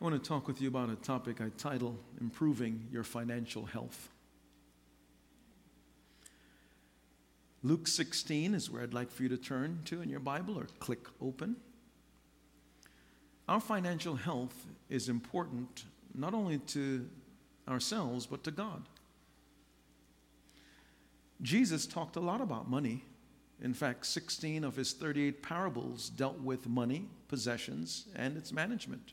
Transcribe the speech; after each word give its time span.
I 0.00 0.04
want 0.04 0.22
to 0.22 0.28
talk 0.28 0.48
with 0.48 0.62
you 0.62 0.68
about 0.68 0.88
a 0.88 0.96
topic 0.96 1.42
I 1.42 1.50
title 1.58 1.94
Improving 2.22 2.88
Your 2.90 3.04
Financial 3.04 3.66
Health. 3.66 4.08
Luke 7.62 7.86
16 7.86 8.54
is 8.54 8.70
where 8.70 8.82
I'd 8.82 8.94
like 8.94 9.10
for 9.10 9.24
you 9.24 9.28
to 9.28 9.36
turn 9.36 9.80
to 9.84 10.00
in 10.00 10.08
your 10.08 10.20
Bible 10.20 10.58
or 10.58 10.68
click 10.78 11.00
open. 11.20 11.56
Our 13.46 13.60
financial 13.60 14.14
health 14.14 14.54
is 14.88 15.10
important 15.10 15.84
not 16.14 16.32
only 16.32 16.60
to 16.68 17.06
ourselves, 17.68 18.24
but 18.24 18.42
to 18.44 18.50
God. 18.50 18.82
Jesus 21.42 21.86
talked 21.86 22.16
a 22.16 22.20
lot 22.20 22.40
about 22.40 22.70
money. 22.70 23.04
In 23.62 23.74
fact, 23.74 24.06
16 24.06 24.64
of 24.64 24.76
his 24.76 24.94
38 24.94 25.42
parables 25.42 26.08
dealt 26.08 26.40
with 26.40 26.66
money, 26.66 27.04
possessions, 27.28 28.06
and 28.16 28.38
its 28.38 28.50
management. 28.50 29.12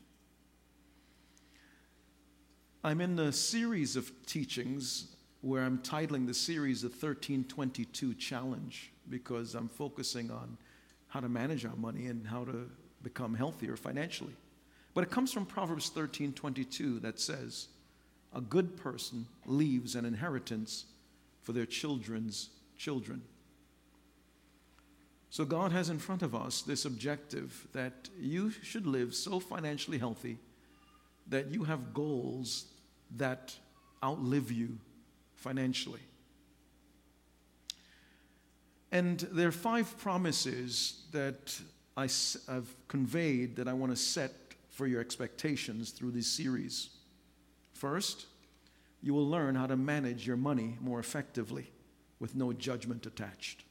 I'm 2.84 3.00
in 3.00 3.18
a 3.18 3.32
series 3.32 3.96
of 3.96 4.12
teachings 4.24 5.08
where 5.40 5.64
I'm 5.64 5.78
titling 5.78 6.28
the 6.28 6.34
series 6.34 6.82
the 6.82 6.88
1322 6.88 8.14
Challenge 8.14 8.92
because 9.10 9.56
I'm 9.56 9.68
focusing 9.68 10.30
on 10.30 10.56
how 11.08 11.18
to 11.18 11.28
manage 11.28 11.64
our 11.64 11.74
money 11.74 12.06
and 12.06 12.24
how 12.24 12.44
to 12.44 12.70
become 13.02 13.34
healthier 13.34 13.76
financially. 13.76 14.36
But 14.94 15.02
it 15.02 15.10
comes 15.10 15.32
from 15.32 15.44
Proverbs 15.44 15.90
13:22 15.90 17.00
that 17.00 17.18
says, 17.18 17.66
"A 18.32 18.40
good 18.40 18.76
person 18.76 19.26
leaves 19.44 19.96
an 19.96 20.04
inheritance 20.04 20.84
for 21.42 21.52
their 21.52 21.66
children's 21.66 22.50
children." 22.76 23.24
So 25.30 25.44
God 25.44 25.72
has 25.72 25.88
in 25.88 25.98
front 25.98 26.22
of 26.22 26.32
us 26.32 26.62
this 26.62 26.84
objective 26.84 27.66
that 27.72 28.08
you 28.16 28.50
should 28.50 28.86
live 28.86 29.16
so 29.16 29.40
financially 29.40 29.98
healthy 29.98 30.38
that 31.28 31.50
you 31.50 31.64
have 31.64 31.92
goals 31.92 32.66
that 33.16 33.54
outlive 34.02 34.50
you 34.50 34.78
financially. 35.34 36.00
And 38.90 39.20
there 39.32 39.48
are 39.48 39.52
five 39.52 39.98
promises 39.98 41.04
that 41.12 41.60
I, 41.96 42.08
have 42.48 42.66
conveyed 42.88 43.56
that 43.56 43.68
I 43.68 43.72
want 43.72 43.92
to 43.92 43.96
set 43.96 44.32
for 44.70 44.86
your 44.86 45.00
expectations 45.00 45.90
through 45.90 46.12
this 46.12 46.26
series. 46.26 46.90
First, 47.74 48.26
you 49.02 49.12
will 49.12 49.28
learn 49.28 49.54
how 49.54 49.66
to 49.66 49.76
manage 49.76 50.26
your 50.26 50.36
money 50.36 50.78
more 50.80 51.00
effectively 51.00 51.70
with 52.18 52.34
no 52.34 52.52
judgment 52.52 53.04
attached. 53.06 53.64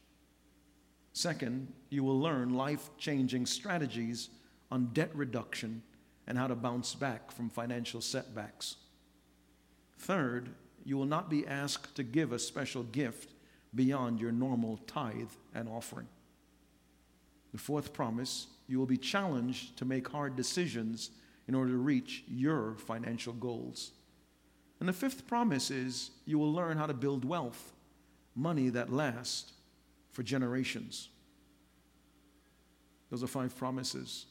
Second, 1.12 1.72
you 1.90 2.04
will 2.04 2.20
learn 2.20 2.54
life 2.54 2.90
changing 2.96 3.44
strategies 3.44 4.30
on 4.70 4.90
debt 4.92 5.10
reduction 5.14 5.82
and 6.28 6.36
how 6.36 6.46
to 6.46 6.54
bounce 6.54 6.94
back 6.94 7.32
from 7.32 7.48
financial 7.48 8.02
setbacks. 8.02 8.76
Third, 9.98 10.50
you 10.84 10.96
will 10.96 11.06
not 11.06 11.30
be 11.30 11.46
asked 11.46 11.96
to 11.96 12.04
give 12.04 12.32
a 12.32 12.38
special 12.38 12.82
gift 12.84 13.32
beyond 13.74 14.20
your 14.20 14.30
normal 14.30 14.76
tithe 14.86 15.32
and 15.54 15.68
offering. 15.68 16.06
The 17.52 17.58
fourth 17.58 17.94
promise, 17.94 18.46
you 18.68 18.78
will 18.78 18.86
be 18.86 18.98
challenged 18.98 19.78
to 19.78 19.86
make 19.86 20.06
hard 20.06 20.36
decisions 20.36 21.10
in 21.48 21.54
order 21.54 21.72
to 21.72 21.78
reach 21.78 22.24
your 22.28 22.74
financial 22.76 23.32
goals. 23.32 23.92
And 24.80 24.88
the 24.88 24.92
fifth 24.92 25.26
promise 25.26 25.70
is 25.70 26.10
you 26.26 26.38
will 26.38 26.52
learn 26.52 26.76
how 26.76 26.86
to 26.86 26.94
build 26.94 27.24
wealth, 27.24 27.72
money 28.36 28.68
that 28.68 28.92
lasts 28.92 29.52
for 30.12 30.22
generations. 30.22 31.08
Those 33.10 33.22
are 33.22 33.28
five 33.28 33.56
promises 33.56 34.26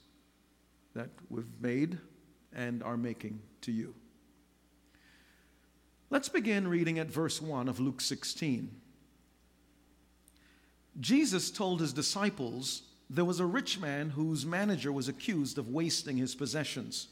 that 0.97 1.09
we've 1.30 1.46
made 1.62 2.00
and 2.52 2.81
are 2.81 2.97
making 2.97 3.40
to 3.62 3.72
you. 3.72 3.94
Let's 6.09 6.28
begin 6.28 6.68
reading 6.68 6.97
at 6.97 7.12
verse 7.12 7.40
1 7.40 7.69
of 7.69 7.80
Luke 7.80 8.02
16. 8.02 8.72
Jesus 11.00 11.52
told 11.52 11.81
his 11.81 11.94
disciples 11.94 12.81
there 13.12 13.25
was 13.25 13.40
a 13.40 13.46
rich 13.46 13.80
man 13.80 14.09
whose 14.09 14.44
manager 14.44 14.91
was 14.91 15.07
accused 15.07 15.59
of 15.59 15.69
wasting 15.69 16.18
his 16.18 16.34
possessions. 16.34 17.09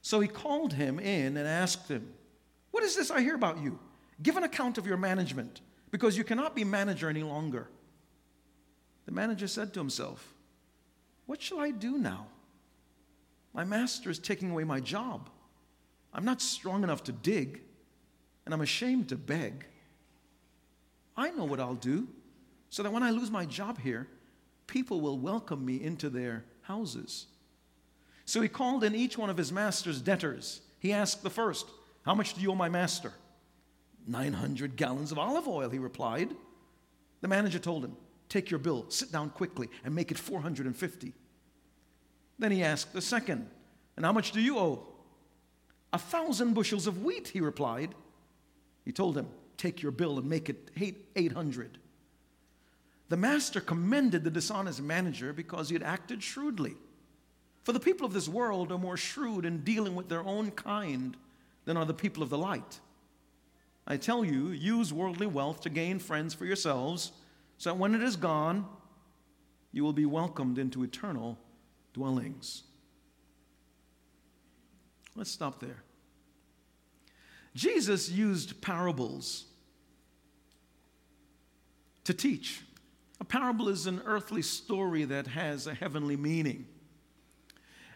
So 0.00 0.20
he 0.20 0.28
called 0.28 0.74
him 0.74 1.00
in 1.00 1.36
and 1.36 1.48
asked 1.48 1.88
him, 1.88 2.12
What 2.70 2.84
is 2.84 2.94
this 2.94 3.10
I 3.10 3.22
hear 3.22 3.34
about 3.34 3.58
you? 3.58 3.80
Give 4.22 4.36
an 4.36 4.44
account 4.44 4.78
of 4.78 4.86
your 4.86 4.96
management, 4.96 5.62
because 5.90 6.16
you 6.16 6.22
cannot 6.22 6.54
be 6.54 6.62
manager 6.62 7.08
any 7.08 7.24
longer. 7.24 7.68
The 9.06 9.12
manager 9.12 9.48
said 9.48 9.74
to 9.74 9.80
himself, 9.80 10.32
What 11.26 11.42
shall 11.42 11.58
I 11.58 11.72
do 11.72 11.98
now? 11.98 12.28
My 13.52 13.64
master 13.64 14.10
is 14.10 14.18
taking 14.18 14.50
away 14.50 14.64
my 14.64 14.80
job. 14.80 15.28
I'm 16.12 16.24
not 16.24 16.40
strong 16.40 16.82
enough 16.82 17.04
to 17.04 17.12
dig, 17.12 17.60
and 18.44 18.54
I'm 18.54 18.60
ashamed 18.60 19.08
to 19.10 19.16
beg. 19.16 19.66
I 21.16 21.30
know 21.30 21.44
what 21.44 21.60
I'll 21.60 21.74
do 21.74 22.08
so 22.70 22.82
that 22.82 22.92
when 22.92 23.02
I 23.02 23.10
lose 23.10 23.30
my 23.30 23.44
job 23.44 23.78
here, 23.78 24.08
people 24.66 25.00
will 25.00 25.18
welcome 25.18 25.64
me 25.64 25.82
into 25.82 26.08
their 26.08 26.44
houses. 26.62 27.26
So 28.24 28.40
he 28.40 28.48
called 28.48 28.84
in 28.84 28.94
each 28.94 29.18
one 29.18 29.28
of 29.28 29.36
his 29.36 29.52
master's 29.52 30.00
debtors. 30.00 30.62
He 30.78 30.92
asked 30.92 31.22
the 31.22 31.30
first, 31.30 31.66
How 32.02 32.14
much 32.14 32.34
do 32.34 32.40
you 32.40 32.50
owe 32.50 32.54
my 32.54 32.70
master? 32.70 33.12
900 34.06 34.76
gallons 34.76 35.12
of 35.12 35.18
olive 35.18 35.46
oil, 35.46 35.68
he 35.68 35.78
replied. 35.78 36.30
The 37.20 37.28
manager 37.28 37.58
told 37.58 37.84
him, 37.84 37.96
Take 38.28 38.50
your 38.50 38.58
bill, 38.58 38.86
sit 38.88 39.12
down 39.12 39.30
quickly, 39.30 39.68
and 39.84 39.94
make 39.94 40.10
it 40.10 40.18
450. 40.18 41.12
Then 42.42 42.50
he 42.50 42.64
asked 42.64 42.92
the 42.92 43.00
second, 43.00 43.48
And 43.96 44.04
how 44.04 44.10
much 44.10 44.32
do 44.32 44.40
you 44.40 44.58
owe? 44.58 44.84
A 45.92 45.98
thousand 45.98 46.54
bushels 46.54 46.88
of 46.88 47.04
wheat, 47.04 47.28
he 47.28 47.40
replied. 47.40 47.94
He 48.84 48.90
told 48.90 49.16
him, 49.16 49.28
Take 49.56 49.80
your 49.80 49.92
bill 49.92 50.18
and 50.18 50.28
make 50.28 50.48
it 50.48 50.72
800. 51.14 51.78
The 53.10 53.16
master 53.16 53.60
commended 53.60 54.24
the 54.24 54.30
dishonest 54.30 54.82
manager 54.82 55.32
because 55.32 55.68
he 55.68 55.76
had 55.76 55.84
acted 55.84 56.20
shrewdly. 56.20 56.74
For 57.62 57.72
the 57.72 57.78
people 57.78 58.04
of 58.04 58.12
this 58.12 58.28
world 58.28 58.72
are 58.72 58.78
more 58.78 58.96
shrewd 58.96 59.44
in 59.44 59.62
dealing 59.62 59.94
with 59.94 60.08
their 60.08 60.24
own 60.24 60.50
kind 60.50 61.16
than 61.64 61.76
are 61.76 61.84
the 61.84 61.94
people 61.94 62.24
of 62.24 62.30
the 62.30 62.38
light. 62.38 62.80
I 63.86 63.96
tell 63.96 64.24
you, 64.24 64.48
use 64.48 64.92
worldly 64.92 65.28
wealth 65.28 65.60
to 65.60 65.70
gain 65.70 66.00
friends 66.00 66.34
for 66.34 66.44
yourselves, 66.44 67.12
so 67.58 67.70
that 67.70 67.78
when 67.78 67.94
it 67.94 68.02
is 68.02 68.16
gone, 68.16 68.66
you 69.70 69.84
will 69.84 69.92
be 69.92 70.06
welcomed 70.06 70.58
into 70.58 70.82
eternal 70.82 71.38
dwellings. 71.92 72.62
Let's 75.14 75.30
stop 75.30 75.60
there. 75.60 75.82
Jesus 77.54 78.08
used 78.08 78.62
parables 78.62 79.44
to 82.04 82.14
teach. 82.14 82.62
A 83.20 83.24
parable 83.24 83.68
is 83.68 83.86
an 83.86 84.02
earthly 84.04 84.42
story 84.42 85.04
that 85.04 85.26
has 85.28 85.66
a 85.66 85.74
heavenly 85.74 86.16
meaning. 86.16 86.66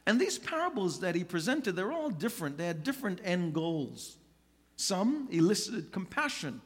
And 0.06 0.20
these 0.20 0.38
parables 0.38 1.00
that 1.00 1.14
he 1.14 1.24
presented, 1.24 1.74
they're 1.74 1.90
all 1.90 2.10
different. 2.10 2.58
They 2.58 2.66
had 2.66 2.84
different 2.84 3.20
end 3.24 3.54
goals. 3.54 4.18
Some 4.76 5.26
elicited 5.32 5.90
compassion 5.90 6.60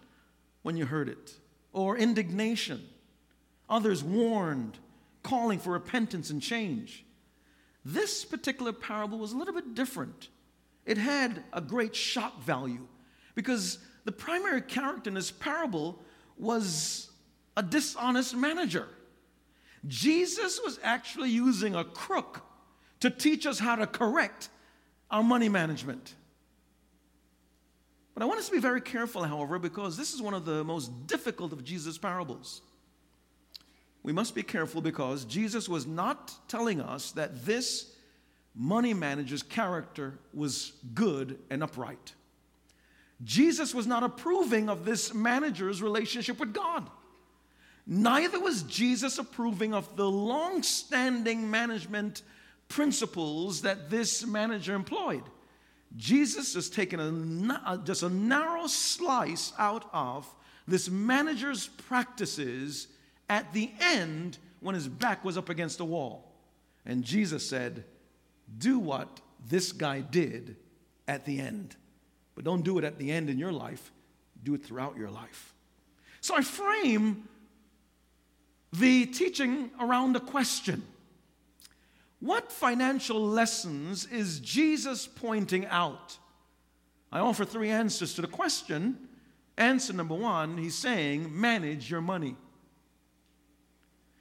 when 0.62 0.76
you 0.76 0.84
heard 0.84 1.08
it, 1.08 1.32
or 1.72 1.96
indignation. 1.96 2.86
Others 3.70 4.04
warned, 4.04 4.78
calling 5.22 5.58
for 5.58 5.70
repentance 5.70 6.28
and 6.28 6.42
change. 6.42 7.06
This 7.84 8.24
particular 8.24 8.72
parable 8.72 9.18
was 9.18 9.32
a 9.32 9.36
little 9.36 9.54
bit 9.54 9.74
different. 9.74 10.28
It 10.84 10.98
had 10.98 11.42
a 11.52 11.60
great 11.60 11.94
shock 11.94 12.42
value 12.42 12.86
because 13.34 13.78
the 14.04 14.12
primary 14.12 14.62
character 14.62 15.08
in 15.08 15.14
this 15.14 15.30
parable 15.30 16.02
was 16.36 17.10
a 17.56 17.62
dishonest 17.62 18.36
manager. 18.36 18.88
Jesus 19.86 20.60
was 20.62 20.78
actually 20.82 21.30
using 21.30 21.74
a 21.74 21.84
crook 21.84 22.42
to 23.00 23.10
teach 23.10 23.46
us 23.46 23.58
how 23.58 23.76
to 23.76 23.86
correct 23.86 24.48
our 25.10 25.22
money 25.22 25.48
management. 25.48 26.14
But 28.14 28.22
I 28.22 28.26
want 28.26 28.40
us 28.40 28.46
to 28.46 28.52
be 28.52 28.60
very 28.60 28.82
careful, 28.82 29.24
however, 29.24 29.58
because 29.58 29.96
this 29.96 30.12
is 30.12 30.20
one 30.20 30.34
of 30.34 30.44
the 30.44 30.62
most 30.64 31.06
difficult 31.06 31.52
of 31.52 31.64
Jesus' 31.64 31.96
parables. 31.96 32.60
We 34.02 34.12
must 34.12 34.34
be 34.34 34.42
careful 34.42 34.80
because 34.80 35.24
Jesus 35.24 35.68
was 35.68 35.86
not 35.86 36.34
telling 36.48 36.80
us 36.80 37.12
that 37.12 37.44
this 37.44 37.92
money 38.54 38.94
manager's 38.94 39.42
character 39.42 40.18
was 40.32 40.72
good 40.94 41.38
and 41.50 41.62
upright. 41.62 42.14
Jesus 43.22 43.74
was 43.74 43.86
not 43.86 44.02
approving 44.02 44.68
of 44.68 44.84
this 44.84 45.12
manager's 45.12 45.82
relationship 45.82 46.40
with 46.40 46.54
God. 46.54 46.88
Neither 47.86 48.40
was 48.40 48.62
Jesus 48.62 49.18
approving 49.18 49.74
of 49.74 49.96
the 49.96 50.08
long 50.08 50.62
standing 50.62 51.50
management 51.50 52.22
principles 52.68 53.62
that 53.62 53.90
this 53.90 54.24
manager 54.26 54.74
employed. 54.74 55.24
Jesus 55.96 56.54
has 56.54 56.70
taken 56.70 57.00
a, 57.50 57.54
uh, 57.54 57.76
just 57.78 58.02
a 58.02 58.08
narrow 58.08 58.66
slice 58.68 59.52
out 59.58 59.90
of 59.92 60.32
this 60.68 60.88
manager's 60.88 61.66
practices 61.66 62.86
at 63.30 63.52
the 63.54 63.70
end 63.80 64.36
when 64.58 64.74
his 64.74 64.88
back 64.88 65.24
was 65.24 65.38
up 65.38 65.48
against 65.48 65.78
the 65.78 65.84
wall. 65.84 66.30
And 66.84 67.04
Jesus 67.04 67.48
said, 67.48 67.84
Do 68.58 68.78
what 68.78 69.20
this 69.48 69.72
guy 69.72 70.00
did 70.00 70.56
at 71.08 71.24
the 71.24 71.40
end. 71.40 71.76
But 72.34 72.44
don't 72.44 72.62
do 72.62 72.76
it 72.78 72.84
at 72.84 72.98
the 72.98 73.10
end 73.10 73.30
in 73.30 73.38
your 73.38 73.52
life, 73.52 73.92
do 74.42 74.54
it 74.54 74.64
throughout 74.64 74.96
your 74.96 75.10
life. 75.10 75.54
So 76.20 76.34
I 76.36 76.42
frame 76.42 77.28
the 78.72 79.06
teaching 79.06 79.70
around 79.80 80.16
a 80.16 80.20
question 80.20 80.82
What 82.18 82.50
financial 82.50 83.20
lessons 83.20 84.06
is 84.06 84.40
Jesus 84.40 85.06
pointing 85.06 85.66
out? 85.66 86.18
I 87.12 87.20
offer 87.20 87.44
three 87.44 87.70
answers 87.70 88.14
to 88.14 88.22
the 88.22 88.28
question. 88.28 89.08
Answer 89.56 89.92
number 89.92 90.14
one, 90.14 90.56
he's 90.56 90.76
saying, 90.76 91.38
manage 91.38 91.90
your 91.90 92.00
money. 92.00 92.36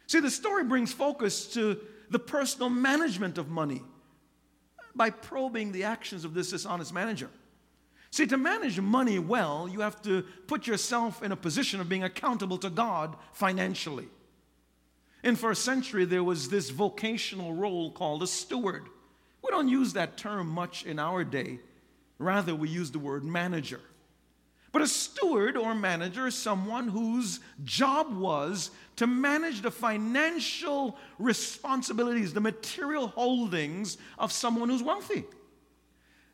See, 0.10 0.20
the 0.20 0.32
story 0.32 0.64
brings 0.64 0.92
focus 0.92 1.46
to 1.54 1.80
the 2.10 2.18
personal 2.18 2.72
management 2.72 3.38
of 3.38 3.48
money 3.48 3.84
by 4.96 5.12
probing 5.12 5.72
the 5.72 5.84
actions 5.84 6.26
of 6.26 6.34
this 6.34 6.50
dishonest 6.50 6.92
manager. 6.92 7.30
See, 8.10 8.26
to 8.26 8.36
manage 8.36 8.80
money 8.80 9.20
well, 9.20 9.70
you 9.72 9.82
have 9.82 10.02
to 10.02 10.24
put 10.48 10.66
yourself 10.66 11.22
in 11.22 11.32
a 11.32 11.36
position 11.36 11.80
of 11.80 11.90
being 11.90 12.04
accountable 12.04 12.58
to 12.58 12.72
God 12.72 13.18
financially. 13.34 14.08
In 15.24 15.36
first 15.36 15.64
century, 15.64 16.06
there 16.06 16.24
was 16.24 16.50
this 16.50 16.72
vocational 16.72 17.54
role 17.54 17.92
called 17.92 18.24
a 18.24 18.28
steward. 18.28 18.86
We 19.44 19.52
don't 19.52 19.70
use 19.70 19.94
that 19.94 20.18
term 20.18 20.48
much 20.48 20.88
in 20.88 20.98
our 20.98 21.24
day. 21.24 21.60
Rather, 22.18 22.56
we 22.56 22.68
use 22.68 22.90
the 22.90 22.98
word 22.98 23.24
manager. 23.24 23.82
But 24.72 24.82
a 24.84 24.88
steward 24.88 25.58
or 25.58 25.74
manager 25.74 26.28
is 26.28 26.36
someone 26.36 26.88
whose 26.88 27.40
job 27.64 28.16
was 28.16 28.72
to 28.98 29.08
manage 29.08 29.62
the 29.62 29.72
financial 29.72 30.98
responsibilities, 31.18 32.34
the 32.34 32.42
material 32.42 33.08
holdings 33.08 33.98
of 34.18 34.32
someone 34.32 34.70
who's 34.70 34.84
wealthy. 34.84 35.24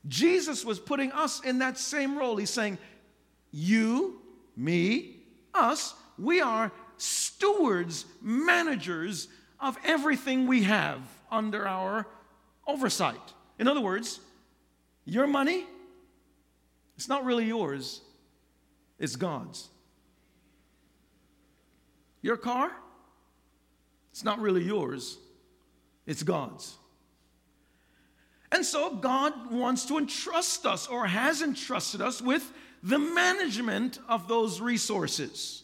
Jesus 0.08 0.66
was 0.66 0.80
putting 0.80 1.12
us 1.12 1.42
in 1.42 1.60
that 1.60 1.78
same 1.78 2.18
role. 2.18 2.36
He's 2.36 2.50
saying, 2.50 2.78
You, 3.52 4.22
me, 4.56 5.18
us, 5.54 5.96
we 6.18 6.42
are 6.42 6.72
stewards, 6.98 8.06
managers 8.22 9.28
of 9.60 9.78
everything 9.86 10.48
we 10.48 10.64
have 10.64 11.00
under 11.32 11.68
our 11.68 12.06
oversight. 12.68 13.34
In 13.60 13.68
other 13.68 13.82
words, 13.82 14.20
your 15.06 15.28
money, 15.28 15.66
it's 16.96 17.08
not 17.08 17.26
really 17.26 17.46
yours, 17.46 18.02
it's 19.00 19.16
God's. 19.16 19.70
Your 22.22 22.38
car, 22.38 22.72
it's 24.12 24.24
not 24.24 24.40
really 24.40 24.64
yours, 24.64 25.18
it's 26.06 26.24
God's. 26.24 26.76
And 28.52 28.66
so 28.66 28.96
God 28.96 29.52
wants 29.52 29.86
to 29.88 29.98
entrust 29.98 30.66
us 30.66 30.88
or 30.88 31.08
has 31.08 31.42
entrusted 31.42 32.02
us 32.02 32.22
with 32.22 32.52
the 32.82 33.00
management 33.00 34.00
of 34.08 34.28
those 34.28 34.62
resources. 34.62 35.64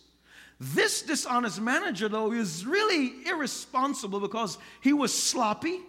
This 0.60 1.02
dishonest 1.02 1.62
manager, 1.62 2.10
though, 2.10 2.32
is 2.32 2.66
really 2.66 3.14
irresponsible 3.26 4.20
because 4.20 4.58
he 4.82 4.94
was 4.94 5.14
sloppy, 5.14 5.80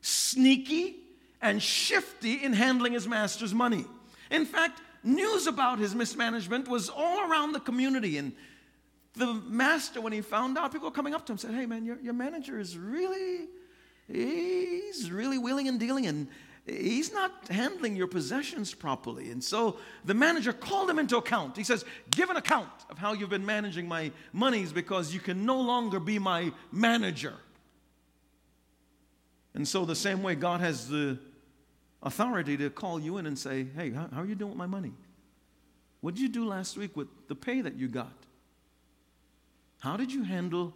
sneaky, 0.00 0.96
and 1.42 1.62
shifty 1.62 2.34
in 2.34 2.52
handling 2.52 2.92
his 2.92 3.08
master's 3.08 3.52
money. 3.52 3.84
In 4.30 4.46
fact, 4.46 4.80
news 5.02 5.46
about 5.46 5.78
his 5.78 5.94
mismanagement 5.94 6.68
was 6.68 6.88
all 6.88 7.30
around 7.30 7.52
the 7.52 7.60
community. 7.60 8.18
And 8.18 8.32
the 9.14 9.34
master, 9.34 10.00
when 10.00 10.12
he 10.12 10.20
found 10.20 10.56
out, 10.58 10.72
people 10.72 10.88
were 10.88 10.94
coming 10.94 11.14
up 11.14 11.26
to 11.26 11.32
him 11.32 11.34
and 11.34 11.40
said, 11.40 11.54
Hey, 11.54 11.66
man, 11.66 11.84
your, 11.84 11.98
your 12.00 12.12
manager 12.12 12.58
is 12.58 12.76
really, 12.76 13.48
he's 14.06 15.10
really 15.10 15.38
wheeling 15.38 15.68
and 15.68 15.80
dealing. 15.80 16.06
And 16.06 16.28
he's 16.66 17.12
not 17.12 17.48
handling 17.48 17.96
your 17.96 18.06
possessions 18.06 18.74
properly. 18.74 19.30
And 19.30 19.42
so 19.42 19.78
the 20.04 20.14
manager 20.14 20.52
called 20.52 20.88
him 20.90 20.98
into 20.98 21.16
account. 21.16 21.56
He 21.56 21.64
says, 21.64 21.84
Give 22.10 22.30
an 22.30 22.36
account 22.36 22.68
of 22.88 22.98
how 22.98 23.12
you've 23.12 23.30
been 23.30 23.46
managing 23.46 23.88
my 23.88 24.12
monies 24.32 24.72
because 24.72 25.12
you 25.12 25.20
can 25.20 25.44
no 25.44 25.60
longer 25.60 26.00
be 26.00 26.18
my 26.18 26.52
manager. 26.72 27.34
And 29.54 29.66
so, 29.66 29.84
the 29.84 29.96
same 29.96 30.22
way 30.22 30.36
God 30.36 30.60
has 30.60 30.88
the 30.88 31.18
authority 32.02 32.56
to 32.56 32.70
call 32.70 33.00
you 33.00 33.18
in 33.18 33.26
and 33.26 33.38
say, 33.38 33.66
Hey, 33.76 33.90
how, 33.90 34.08
are 34.14 34.26
you 34.26 34.34
doing 34.34 34.50
with 34.50 34.58
my 34.58 34.66
money? 34.66 34.92
What 36.00 36.14
did 36.14 36.22
you 36.22 36.28
do 36.28 36.46
last 36.46 36.76
week 36.76 36.96
with 36.96 37.08
the 37.28 37.34
pay 37.34 37.60
that 37.60 37.74
you 37.74 37.88
got? 37.88 38.12
How 39.80 39.96
did 39.96 40.12
you 40.12 40.22
handle 40.22 40.74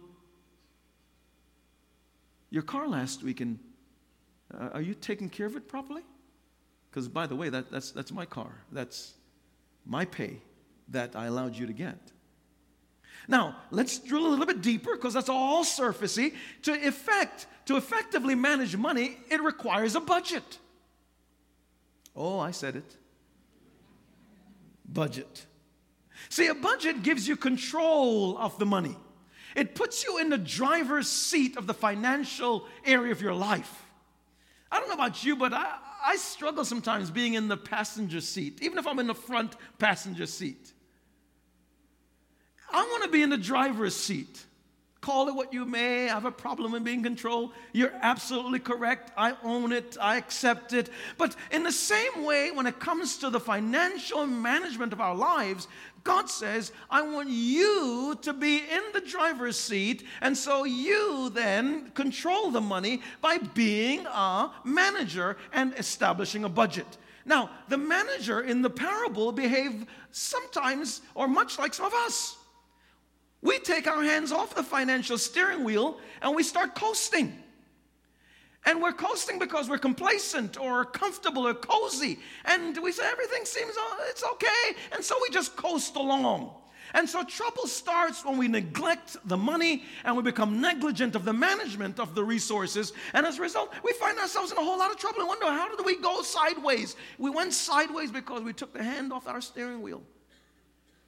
your 2.49 2.63
car 2.63 2.87
last 2.87 3.23
week? 3.23 3.41
And 3.41 3.59
uh, 4.53 4.69
are 4.73 4.81
you 4.81 4.93
taking 4.93 5.29
care 5.29 5.45
of 5.45 5.55
it 5.55 5.67
properly? 5.67 6.03
Because, 6.89 7.07
by 7.07 7.27
the 7.27 7.35
way, 7.35 7.49
that, 7.49 7.71
that's, 7.71 7.91
that's 7.91 8.11
my 8.11 8.25
car. 8.25 8.51
That's 8.71 9.13
my 9.85 10.05
pay 10.05 10.37
that 10.89 11.15
I 11.15 11.25
allowed 11.25 11.55
you 11.55 11.67
to 11.67 11.73
get. 11.73 11.97
Now, 13.27 13.57
let's 13.71 13.97
drill 13.99 14.27
a 14.27 14.29
little 14.29 14.45
bit 14.45 14.61
deeper 14.61 14.95
because 14.95 15.13
that's 15.13 15.29
all 15.29 15.63
surfacey. 15.63 16.33
To 16.63 16.87
effect, 16.87 17.47
to 17.65 17.77
effectively 17.77 18.35
manage 18.35 18.75
money, 18.77 19.17
it 19.29 19.41
requires 19.41 19.95
a 19.95 19.99
budget. 19.99 20.59
Oh, 22.15 22.39
I 22.39 22.51
said 22.51 22.75
it. 22.75 22.97
Budget. 24.87 25.45
See, 26.29 26.47
a 26.47 26.55
budget 26.55 27.03
gives 27.03 27.27
you 27.27 27.35
control 27.35 28.37
of 28.37 28.57
the 28.57 28.65
money. 28.65 28.95
It 29.55 29.75
puts 29.75 30.03
you 30.03 30.19
in 30.19 30.29
the 30.29 30.37
driver's 30.37 31.07
seat 31.07 31.57
of 31.57 31.67
the 31.67 31.73
financial 31.73 32.65
area 32.85 33.11
of 33.11 33.21
your 33.21 33.33
life. 33.33 33.85
I 34.71 34.79
don't 34.79 34.89
know 34.89 34.95
about 34.95 35.23
you, 35.23 35.35
but 35.35 35.53
I, 35.53 35.77
I 36.05 36.15
struggle 36.17 36.65
sometimes 36.65 37.09
being 37.09 37.35
in 37.35 37.47
the 37.47 37.57
passenger 37.57 38.21
seat, 38.21 38.59
even 38.61 38.77
if 38.77 38.87
I'm 38.87 38.99
in 38.99 39.07
the 39.07 39.15
front 39.15 39.55
passenger 39.77 40.25
seat. 40.25 40.73
I 42.71 42.81
want 42.83 43.03
to 43.03 43.09
be 43.09 43.21
in 43.21 43.29
the 43.29 43.37
driver's 43.37 43.95
seat. 43.95 44.45
Call 45.05 45.27
it 45.27 45.35
what 45.35 45.53
you 45.53 45.65
may, 45.65 46.09
I 46.09 46.15
have 46.15 46.25
a 46.25 46.31
problem 46.31 46.73
in 46.73 46.83
being 46.83 47.03
controlled. 47.03 47.51
You're 47.73 47.93
absolutely 48.01 48.57
correct. 48.57 49.11
I 49.15 49.35
own 49.43 49.71
it, 49.71 49.95
I 50.01 50.15
accept 50.17 50.73
it. 50.73 50.89
But 51.19 51.35
in 51.51 51.61
the 51.61 51.71
same 51.71 52.23
way, 52.23 52.49
when 52.49 52.65
it 52.65 52.79
comes 52.79 53.17
to 53.17 53.29
the 53.29 53.39
financial 53.39 54.25
management 54.25 54.93
of 54.93 55.01
our 55.01 55.13
lives, 55.13 55.67
God 56.03 56.27
says, 56.27 56.71
I 56.89 57.03
want 57.03 57.29
you 57.29 58.17
to 58.23 58.33
be 58.33 58.57
in 58.57 58.81
the 58.93 59.01
driver's 59.01 59.59
seat. 59.59 60.07
And 60.21 60.35
so 60.35 60.63
you 60.63 61.29
then 61.29 61.91
control 61.91 62.49
the 62.49 62.59
money 62.59 63.03
by 63.21 63.37
being 63.37 64.07
a 64.07 64.49
manager 64.63 65.37
and 65.53 65.75
establishing 65.77 66.45
a 66.45 66.49
budget. 66.49 66.97
Now, 67.25 67.51
the 67.69 67.77
manager 67.77 68.41
in 68.41 68.63
the 68.63 68.71
parable 68.71 69.31
behaved 69.31 69.85
sometimes 70.09 71.01
or 71.13 71.27
much 71.27 71.59
like 71.59 71.75
some 71.75 71.85
of 71.85 71.93
us. 71.93 72.37
We 73.45 73.59
take 73.59 73.85
our 73.85 74.01
hands 74.01 74.31
off 74.31 74.55
the 74.55 74.63
financial 74.63 75.19
steering 75.19 75.63
wheel 75.63 75.99
and 76.23 76.35
we 76.35 76.41
start 76.41 76.73
coasting. 76.73 77.37
And 78.65 78.81
we're 78.81 78.91
coasting 78.91 79.37
because 79.37 79.69
we're 79.69 79.77
complacent 79.77 80.59
or 80.59 80.83
comfortable 80.83 81.47
or 81.47 81.53
cozy. 81.53 82.17
And 82.45 82.75
we 82.81 82.91
say 82.91 83.03
everything 83.05 83.45
seems, 83.45 83.77
uh, 83.77 83.95
it's 84.09 84.23
okay. 84.23 84.75
And 84.93 85.03
so 85.03 85.15
we 85.21 85.29
just 85.29 85.55
coast 85.55 85.95
along. 85.95 86.55
And 86.95 87.07
so 87.07 87.23
trouble 87.23 87.67
starts 87.67 88.25
when 88.25 88.37
we 88.37 88.47
neglect 88.47 89.15
the 89.25 89.37
money 89.37 89.83
and 90.05 90.17
we 90.17 90.23
become 90.23 90.59
negligent 90.59 91.13
of 91.13 91.23
the 91.23 91.33
management 91.33 91.99
of 91.99 92.15
the 92.15 92.23
resources. 92.23 92.93
And 93.13 93.27
as 93.27 93.37
a 93.37 93.43
result, 93.43 93.71
we 93.83 93.93
find 93.93 94.17
ourselves 94.17 94.53
in 94.53 94.57
a 94.57 94.61
whole 94.61 94.79
lot 94.79 94.89
of 94.89 94.97
trouble 94.97 95.19
and 95.19 95.27
wonder 95.27 95.45
how 95.45 95.75
did 95.75 95.85
we 95.85 95.97
go 95.97 96.23
sideways? 96.23 96.95
We 97.19 97.29
went 97.29 97.53
sideways 97.53 98.09
because 98.09 98.41
we 98.41 98.53
took 98.53 98.73
the 98.73 98.83
hand 98.83 99.13
off 99.13 99.27
our 99.27 99.41
steering 99.41 99.83
wheel. 99.83 100.01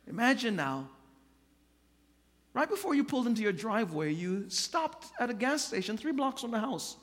Imagine 0.05 0.55
now, 0.55 0.89
right 2.57 2.67
before 2.67 2.95
you 2.95 3.03
pulled 3.03 3.27
into 3.27 3.43
your 3.43 3.51
driveway, 3.51 4.11
you 4.11 4.49
stopped 4.49 5.05
at 5.19 5.29
a 5.29 5.33
gas 5.33 5.63
station 5.63 5.95
three 5.95 6.11
blocks 6.11 6.41
from 6.41 6.49
the 6.49 6.59
house 6.59 6.97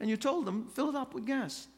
and 0.00 0.10
you 0.10 0.16
told 0.16 0.44
them, 0.44 0.68
fill 0.74 0.88
it 0.88 0.96
up 0.96 1.14
with 1.14 1.24
gas. 1.24 1.68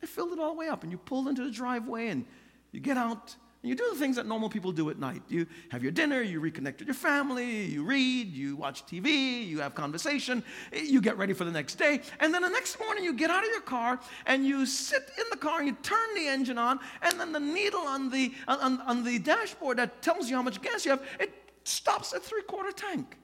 They 0.00 0.06
filled 0.06 0.32
it 0.32 0.38
all 0.38 0.54
the 0.54 0.58
way 0.58 0.68
up, 0.68 0.82
and 0.82 0.90
you 0.90 0.98
pulled 0.98 1.28
into 1.28 1.44
the 1.44 1.50
driveway, 1.50 2.08
and 2.08 2.24
you 2.72 2.80
get 2.80 2.96
out, 2.96 3.36
and 3.62 3.68
you 3.68 3.76
do 3.76 3.88
the 3.92 3.98
things 3.98 4.16
that 4.16 4.26
normal 4.26 4.48
people 4.48 4.72
do 4.72 4.90
at 4.90 4.98
night. 4.98 5.22
You 5.28 5.46
have 5.68 5.80
your 5.80 5.92
dinner, 5.92 6.22
you 6.22 6.40
reconnect 6.40 6.78
with 6.78 6.88
your 6.88 6.94
family, 6.94 7.66
you 7.66 7.84
read, 7.84 8.32
you 8.32 8.56
watch 8.56 8.84
TV, 8.86 9.46
you 9.46 9.60
have 9.60 9.76
conversation, 9.76 10.42
you 10.72 11.00
get 11.00 11.16
ready 11.18 11.34
for 11.34 11.44
the 11.44 11.52
next 11.52 11.76
day, 11.76 12.00
and 12.18 12.34
then 12.34 12.42
the 12.42 12.48
next 12.48 12.80
morning 12.80 13.04
you 13.04 13.12
get 13.12 13.30
out 13.30 13.44
of 13.44 13.50
your 13.50 13.60
car 13.60 14.00
and 14.26 14.44
you 14.44 14.66
sit 14.66 15.12
in 15.18 15.24
the 15.30 15.36
car 15.36 15.60
and 15.60 15.68
you 15.68 15.76
turn 15.82 16.14
the 16.16 16.26
engine 16.26 16.58
on, 16.58 16.80
and 17.02 17.20
then 17.20 17.30
the 17.30 17.38
needle 17.38 17.82
on 17.82 18.10
the 18.10 18.32
on, 18.48 18.80
on 18.80 19.04
the 19.04 19.20
dashboard 19.20 19.76
that 19.76 20.02
tells 20.02 20.28
you 20.28 20.34
how 20.34 20.42
much 20.42 20.60
gas 20.60 20.84
you 20.84 20.90
have, 20.90 21.02
it 21.20 21.41
stops 21.64 22.12
at 22.12 22.22
three 22.22 22.42
quarter 22.42 22.72
tank. 22.72 23.16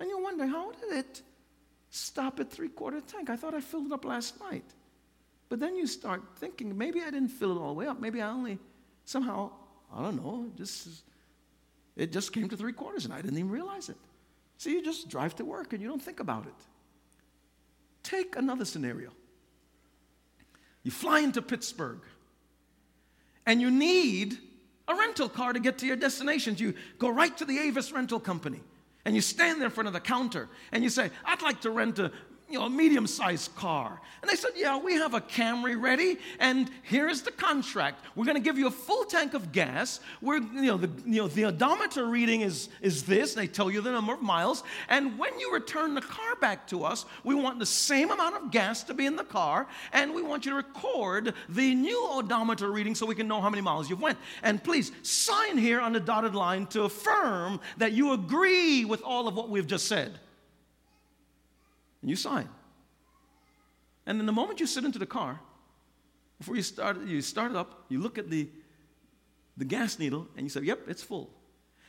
And 0.00 0.08
you 0.08 0.20
wonder, 0.20 0.46
how 0.46 0.72
did 0.72 0.92
it 0.92 1.22
stop 1.92 2.40
at 2.40 2.50
three 2.50 2.70
quarter 2.70 3.00
tank. 3.02 3.28
I 3.28 3.36
thought 3.36 3.54
I 3.54 3.60
filled 3.60 3.86
it 3.86 3.92
up 3.92 4.04
last 4.04 4.40
night. 4.40 4.64
But 5.50 5.60
then 5.60 5.76
you 5.76 5.86
start 5.86 6.22
thinking, 6.36 6.76
maybe 6.76 7.02
I 7.02 7.10
didn't 7.10 7.28
fill 7.28 7.52
it 7.52 7.60
all 7.60 7.68
the 7.68 7.74
way 7.74 7.86
up. 7.86 8.00
Maybe 8.00 8.22
I 8.22 8.30
only 8.30 8.58
somehow, 9.04 9.52
I 9.94 10.02
don't 10.02 10.16
know, 10.16 10.50
just 10.56 11.04
it 11.94 12.10
just 12.10 12.32
came 12.32 12.48
to 12.48 12.56
three 12.56 12.72
quarters 12.72 13.04
and 13.04 13.12
I 13.12 13.20
didn't 13.20 13.36
even 13.36 13.50
realize 13.50 13.90
it. 13.90 13.98
So 14.56 14.70
you 14.70 14.82
just 14.82 15.10
drive 15.10 15.36
to 15.36 15.44
work 15.44 15.74
and 15.74 15.82
you 15.82 15.88
don't 15.88 16.02
think 16.02 16.20
about 16.20 16.46
it. 16.46 16.54
Take 18.02 18.36
another 18.36 18.64
scenario. 18.64 19.10
You 20.82 20.90
fly 20.90 21.20
into 21.20 21.42
Pittsburgh 21.42 22.00
and 23.44 23.60
you 23.60 23.70
need 23.70 24.38
a 24.88 24.94
rental 24.94 25.28
car 25.28 25.52
to 25.52 25.60
get 25.60 25.78
to 25.78 25.86
your 25.86 25.96
destinations. 25.96 26.60
You 26.60 26.74
go 26.98 27.08
right 27.08 27.36
to 27.38 27.44
the 27.44 27.58
Avis 27.58 27.92
rental 27.92 28.20
company 28.20 28.60
and 29.04 29.14
you 29.14 29.20
stand 29.20 29.60
there 29.60 29.66
in 29.66 29.72
front 29.72 29.86
of 29.86 29.92
the 29.92 30.00
counter 30.00 30.48
and 30.72 30.82
you 30.82 30.90
say, 30.90 31.10
I'd 31.24 31.42
like 31.42 31.60
to 31.62 31.70
rent 31.70 31.98
a 31.98 32.12
you 32.52 32.58
know, 32.58 32.66
a 32.66 32.70
medium 32.70 33.06
sized 33.06 33.54
car. 33.56 33.98
And 34.20 34.30
they 34.30 34.36
said, 34.36 34.50
Yeah, 34.54 34.78
we 34.78 34.92
have 34.94 35.14
a 35.14 35.20
Camry 35.22 35.80
ready, 35.80 36.18
and 36.38 36.70
here's 36.82 37.22
the 37.22 37.30
contract. 37.30 38.04
We're 38.14 38.26
going 38.26 38.36
to 38.36 38.42
give 38.42 38.58
you 38.58 38.66
a 38.66 38.70
full 38.70 39.04
tank 39.04 39.32
of 39.32 39.52
gas. 39.52 40.00
We're, 40.20 40.36
you 40.36 40.66
know, 40.66 40.76
the, 40.76 40.90
you 41.06 41.22
know, 41.22 41.28
the 41.28 41.46
odometer 41.46 42.04
reading 42.04 42.42
is, 42.42 42.68
is 42.82 43.04
this. 43.04 43.32
They 43.32 43.46
tell 43.46 43.70
you 43.70 43.80
the 43.80 43.90
number 43.90 44.12
of 44.12 44.20
miles. 44.20 44.64
And 44.90 45.18
when 45.18 45.40
you 45.40 45.50
return 45.52 45.94
the 45.94 46.02
car 46.02 46.36
back 46.36 46.66
to 46.68 46.84
us, 46.84 47.06
we 47.24 47.34
want 47.34 47.58
the 47.58 47.66
same 47.66 48.10
amount 48.10 48.36
of 48.36 48.50
gas 48.50 48.82
to 48.84 48.94
be 48.94 49.06
in 49.06 49.16
the 49.16 49.24
car, 49.24 49.66
and 49.94 50.14
we 50.14 50.22
want 50.22 50.44
you 50.44 50.50
to 50.50 50.56
record 50.56 51.32
the 51.48 51.74
new 51.74 52.06
odometer 52.10 52.70
reading 52.70 52.94
so 52.94 53.06
we 53.06 53.14
can 53.14 53.26
know 53.26 53.40
how 53.40 53.48
many 53.48 53.62
miles 53.62 53.88
you've 53.88 54.02
went. 54.02 54.18
And 54.42 54.62
please 54.62 54.92
sign 55.00 55.56
here 55.56 55.80
on 55.80 55.94
the 55.94 56.00
dotted 56.00 56.34
line 56.34 56.66
to 56.66 56.82
affirm 56.82 57.60
that 57.78 57.92
you 57.92 58.12
agree 58.12 58.84
with 58.84 59.02
all 59.02 59.26
of 59.26 59.36
what 59.36 59.48
we've 59.48 59.66
just 59.66 59.88
said 59.88 60.20
and 62.02 62.10
you 62.10 62.16
sign. 62.16 62.48
And 64.04 64.18
then 64.18 64.26
the 64.26 64.32
moment 64.32 64.60
you 64.60 64.66
sit 64.66 64.84
into 64.84 64.98
the 64.98 65.06
car, 65.06 65.40
before 66.38 66.56
you 66.56 66.62
start, 66.62 67.00
you 67.06 67.22
start 67.22 67.52
it 67.52 67.56
up, 67.56 67.84
you 67.88 68.00
look 68.00 68.18
at 68.18 68.28
the, 68.28 68.48
the 69.56 69.64
gas 69.64 69.98
needle 69.98 70.26
and 70.36 70.44
you 70.44 70.50
say, 70.50 70.60
Yep, 70.62 70.80
it's 70.88 71.02
full. 71.02 71.30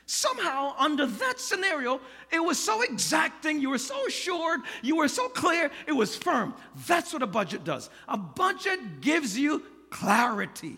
Somehow, 0.05 0.75
under 0.77 1.05
that 1.05 1.39
scenario, 1.39 2.01
it 2.29 2.43
was 2.43 2.59
so 2.59 2.81
exacting, 2.81 3.61
you 3.61 3.69
were 3.69 3.77
so 3.77 4.05
assured, 4.05 4.59
you 4.81 4.97
were 4.97 5.07
so 5.07 5.29
clear, 5.29 5.71
it 5.87 5.93
was 5.93 6.15
firm. 6.15 6.53
That's 6.87 7.13
what 7.13 7.21
a 7.21 7.27
budget 7.27 7.63
does. 7.63 7.89
A 8.09 8.17
budget 8.17 8.99
gives 8.99 9.37
you 9.37 9.63
clarity. 9.89 10.77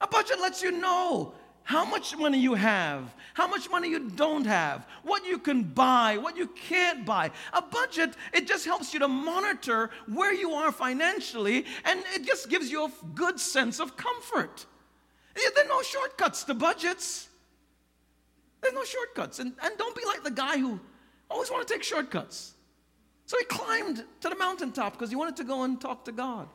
A 0.00 0.06
budget 0.06 0.40
lets 0.40 0.62
you 0.62 0.72
know 0.72 1.34
how 1.66 1.84
much 1.84 2.16
money 2.16 2.38
you 2.38 2.54
have, 2.54 3.12
how 3.34 3.48
much 3.48 3.68
money 3.68 3.88
you 3.88 4.08
don't 4.10 4.46
have, 4.46 4.86
what 5.02 5.26
you 5.26 5.36
can 5.36 5.64
buy, 5.64 6.16
what 6.16 6.36
you 6.36 6.46
can't 6.46 7.04
buy. 7.04 7.28
A 7.52 7.60
budget, 7.60 8.14
it 8.32 8.46
just 8.46 8.64
helps 8.64 8.94
you 8.94 9.00
to 9.00 9.08
monitor 9.08 9.90
where 10.06 10.32
you 10.32 10.52
are 10.52 10.70
financially 10.70 11.64
and 11.84 12.04
it 12.14 12.24
just 12.24 12.48
gives 12.48 12.70
you 12.70 12.84
a 12.84 12.92
good 13.16 13.40
sense 13.40 13.80
of 13.80 13.96
comfort. 13.96 14.64
There 15.34 15.64
are 15.64 15.68
no 15.68 15.82
shortcuts 15.82 16.44
to 16.44 16.54
budgets. 16.54 17.28
There's 18.60 18.72
no 18.72 18.84
shortcuts. 18.84 19.40
And, 19.40 19.52
and 19.60 19.76
don't 19.76 19.96
be 19.96 20.04
like 20.06 20.22
the 20.22 20.30
guy 20.30 20.58
who 20.58 20.78
always 21.28 21.50
want 21.50 21.66
to 21.66 21.74
take 21.74 21.82
shortcuts. 21.82 22.54
So 23.26 23.36
he 23.38 23.44
climbed 23.44 24.04
to 24.20 24.28
the 24.28 24.36
mountaintop 24.36 24.92
because 24.92 25.10
he 25.10 25.16
wanted 25.16 25.36
to 25.38 25.44
go 25.44 25.64
and 25.64 25.80
talk 25.80 26.04
to 26.04 26.12
God. 26.12 26.48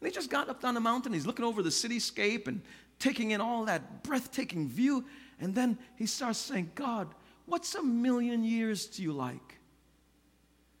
And 0.00 0.08
he 0.08 0.12
just 0.12 0.30
got 0.30 0.48
up 0.48 0.64
on 0.64 0.74
the 0.74 0.80
mountain. 0.80 1.12
He's 1.12 1.26
looking 1.26 1.44
over 1.44 1.62
the 1.62 1.70
cityscape 1.70 2.48
and 2.48 2.60
taking 2.98 3.32
in 3.32 3.40
all 3.40 3.64
that 3.66 4.02
breathtaking 4.02 4.68
view. 4.68 5.04
And 5.40 5.54
then 5.54 5.78
he 5.96 6.06
starts 6.06 6.38
saying, 6.38 6.72
God, 6.74 7.08
what's 7.46 7.74
a 7.74 7.82
million 7.82 8.42
years 8.44 8.86
to 8.86 9.02
you 9.02 9.12
like? 9.12 9.58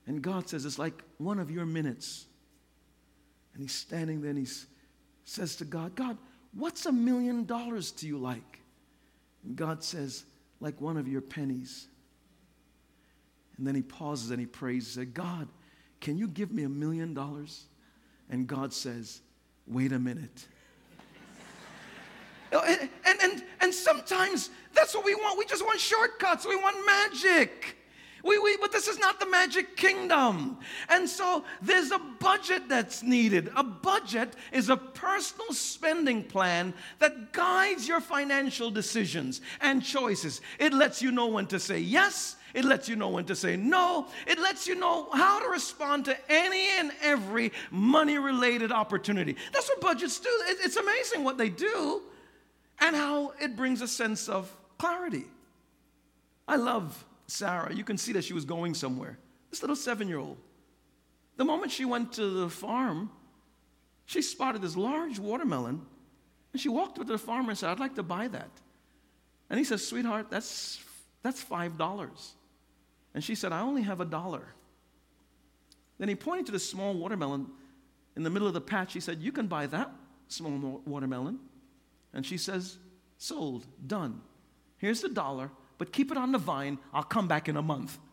And 0.06 0.22
God 0.22 0.48
says, 0.48 0.64
It's 0.64 0.78
like 0.78 1.02
one 1.18 1.38
of 1.38 1.50
your 1.50 1.66
minutes. 1.66 2.26
And 3.54 3.62
he's 3.62 3.74
standing 3.74 4.20
there 4.20 4.30
and 4.30 4.38
he 4.38 4.46
says 5.24 5.56
to 5.56 5.64
God, 5.64 5.94
God, 5.94 6.18
what's 6.52 6.86
a 6.86 6.92
million 6.92 7.44
dollars 7.44 7.90
to 7.92 8.06
you 8.06 8.18
like? 8.18 8.60
And 9.44 9.56
God 9.56 9.82
says, 9.82 10.24
Like 10.60 10.80
one 10.80 10.96
of 10.96 11.08
your 11.08 11.20
pennies. 11.20 11.88
And 13.58 13.66
then 13.66 13.74
he 13.74 13.82
pauses 13.82 14.30
and 14.30 14.38
he 14.38 14.46
prays 14.46 14.84
and 14.96 15.06
says, 15.06 15.14
God, 15.14 15.48
can 16.00 16.18
you 16.18 16.28
give 16.28 16.52
me 16.52 16.64
a 16.64 16.68
million 16.68 17.14
dollars? 17.14 17.64
And 18.30 18.46
God 18.46 18.72
says, 18.72 19.20
Wait 19.66 19.92
a 19.92 19.98
minute. 19.98 20.46
Uh, 22.52 22.60
and, 22.66 22.90
and, 23.04 23.18
and, 23.22 23.44
and 23.60 23.74
sometimes 23.74 24.50
that's 24.74 24.94
what 24.94 25.04
we 25.04 25.14
want. 25.14 25.38
We 25.38 25.46
just 25.46 25.64
want 25.64 25.80
shortcuts. 25.80 26.46
We 26.46 26.56
want 26.56 26.76
magic. 26.86 27.76
We, 28.26 28.38
we, 28.40 28.56
but 28.56 28.72
this 28.72 28.88
is 28.88 28.98
not 28.98 29.20
the 29.20 29.26
magic 29.26 29.76
kingdom. 29.76 30.58
And 30.88 31.08
so 31.08 31.44
there's 31.62 31.92
a 31.92 31.98
budget 31.98 32.68
that's 32.68 33.04
needed. 33.04 33.50
A 33.54 33.62
budget 33.62 34.34
is 34.52 34.68
a 34.68 34.76
personal 34.76 35.52
spending 35.52 36.24
plan 36.24 36.74
that 36.98 37.32
guides 37.32 37.86
your 37.86 38.00
financial 38.00 38.70
decisions 38.70 39.40
and 39.60 39.82
choices. 39.82 40.40
It 40.58 40.72
lets 40.72 41.00
you 41.00 41.12
know 41.12 41.28
when 41.28 41.46
to 41.46 41.60
say 41.60 41.78
yes, 41.78 42.34
it 42.52 42.64
lets 42.64 42.88
you 42.88 42.96
know 42.96 43.10
when 43.10 43.26
to 43.26 43.36
say 43.36 43.56
no, 43.56 44.08
it 44.26 44.40
lets 44.40 44.66
you 44.66 44.74
know 44.74 45.08
how 45.12 45.38
to 45.40 45.48
respond 45.48 46.06
to 46.06 46.16
any 46.28 46.66
and 46.78 46.90
every 47.02 47.52
money 47.70 48.18
related 48.18 48.72
opportunity. 48.72 49.36
That's 49.52 49.68
what 49.68 49.80
budgets 49.80 50.18
do. 50.18 50.30
It's 50.46 50.76
amazing 50.76 51.22
what 51.22 51.38
they 51.38 51.48
do 51.48 52.02
and 52.80 52.94
how 52.94 53.32
it 53.40 53.56
brings 53.56 53.82
a 53.82 53.88
sense 53.88 54.28
of 54.28 54.54
clarity. 54.78 55.24
I 56.46 56.56
love 56.56 57.04
Sarah. 57.26 57.74
You 57.74 57.84
can 57.84 57.98
see 57.98 58.12
that 58.12 58.24
she 58.24 58.32
was 58.32 58.44
going 58.44 58.74
somewhere. 58.74 59.18
This 59.50 59.62
little 59.62 59.76
seven 59.76 60.08
year 60.08 60.18
old. 60.18 60.36
The 61.36 61.44
moment 61.44 61.72
she 61.72 61.84
went 61.84 62.14
to 62.14 62.28
the 62.28 62.48
farm, 62.48 63.10
she 64.06 64.22
spotted 64.22 64.62
this 64.62 64.76
large 64.76 65.18
watermelon 65.18 65.84
and 66.52 66.60
she 66.60 66.68
walked 66.68 66.98
up 66.98 67.06
to 67.06 67.12
the 67.12 67.18
farmer 67.18 67.50
and 67.50 67.58
said, 67.58 67.70
I'd 67.70 67.80
like 67.80 67.96
to 67.96 68.02
buy 68.02 68.28
that. 68.28 68.50
And 69.50 69.58
he 69.58 69.64
says, 69.64 69.86
Sweetheart, 69.86 70.30
that's, 70.30 70.82
that's 71.22 71.44
$5. 71.44 72.30
And 73.14 73.22
she 73.22 73.34
said, 73.34 73.52
I 73.52 73.60
only 73.60 73.82
have 73.82 74.00
a 74.00 74.04
dollar. 74.04 74.46
Then 75.98 76.08
he 76.08 76.14
pointed 76.14 76.46
to 76.46 76.52
the 76.52 76.58
small 76.58 76.94
watermelon 76.94 77.46
in 78.16 78.22
the 78.22 78.30
middle 78.30 78.48
of 78.48 78.54
the 78.54 78.60
patch. 78.60 78.92
He 78.92 79.00
said, 79.00 79.20
You 79.20 79.32
can 79.32 79.46
buy 79.46 79.66
that 79.66 79.90
small 80.28 80.82
watermelon. 80.86 81.38
And 82.16 82.24
she 82.24 82.38
says, 82.38 82.78
Sold, 83.18 83.66
done. 83.86 84.22
Here's 84.78 85.02
the 85.02 85.08
dollar, 85.10 85.50
but 85.76 85.92
keep 85.92 86.10
it 86.10 86.16
on 86.16 86.32
the 86.32 86.38
vine. 86.38 86.78
I'll 86.92 87.02
come 87.02 87.28
back 87.28 87.48
in 87.48 87.56
a 87.56 87.62
month. 87.62 87.98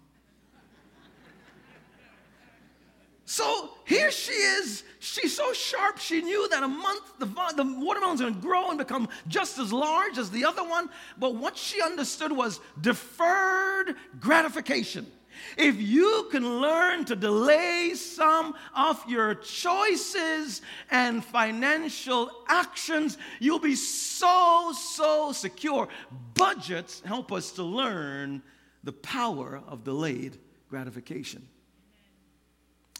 So 3.25 3.69
here 3.86 4.12
she 4.12 4.33
is. 4.33 4.83
She's 5.00 5.36
so 5.36 5.53
sharp, 5.53 5.98
she 5.98 6.22
knew 6.22 6.48
that 6.50 6.62
a 6.62 6.67
month 6.67 7.17
the, 7.19 7.25
the 7.25 7.63
watermelon's 7.79 8.19
gonna 8.19 8.33
grow 8.33 8.69
and 8.69 8.77
become 8.77 9.07
just 9.29 9.57
as 9.57 9.72
large 9.72 10.17
as 10.17 10.29
the 10.29 10.43
other 10.43 10.63
one. 10.63 10.89
But 11.17 11.36
what 11.36 11.57
she 11.57 11.81
understood 11.81 12.33
was 12.33 12.60
deferred 12.81 13.95
gratification. 14.19 15.07
If 15.57 15.81
you 15.81 16.27
can 16.31 16.62
learn 16.62 17.05
to 17.05 17.15
delay 17.15 17.93
some 17.95 18.55
of 18.75 19.03
your 19.07 19.35
choices 19.35 20.62
and 20.89 21.23
financial 21.23 22.31
actions, 22.47 23.17
you'll 23.39 23.59
be 23.59 23.75
so, 23.75 24.73
so 24.75 25.31
secure. 25.31 25.88
Budgets 26.33 27.01
help 27.05 27.31
us 27.31 27.51
to 27.53 27.63
learn 27.63 28.41
the 28.83 28.93
power 28.93 29.62
of 29.67 29.83
delayed 29.83 30.38
gratification. 30.69 31.47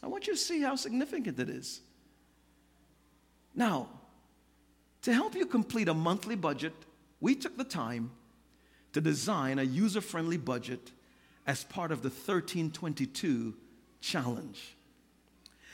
I 0.02 0.08
want 0.08 0.28
you 0.28 0.34
to 0.34 0.40
see 0.40 0.62
how 0.62 0.76
significant 0.76 1.40
it 1.40 1.50
is. 1.50 1.82
Now, 3.56 3.90
to 5.04 5.14
help 5.14 5.36
you 5.36 5.46
complete 5.46 5.88
a 5.88 5.94
monthly 5.94 6.36
budget, 6.36 6.74
we 7.20 7.36
took 7.36 7.58
the 7.58 7.64
time 7.64 8.12
to 8.94 9.02
design 9.02 9.60
a 9.60 9.64
user 9.64 10.02
friendly 10.02 10.38
budget 10.38 10.92
as 11.46 11.64
part 11.64 11.92
of 11.92 12.02
the 12.02 12.10
1322 12.10 13.54
challenge. 14.02 14.76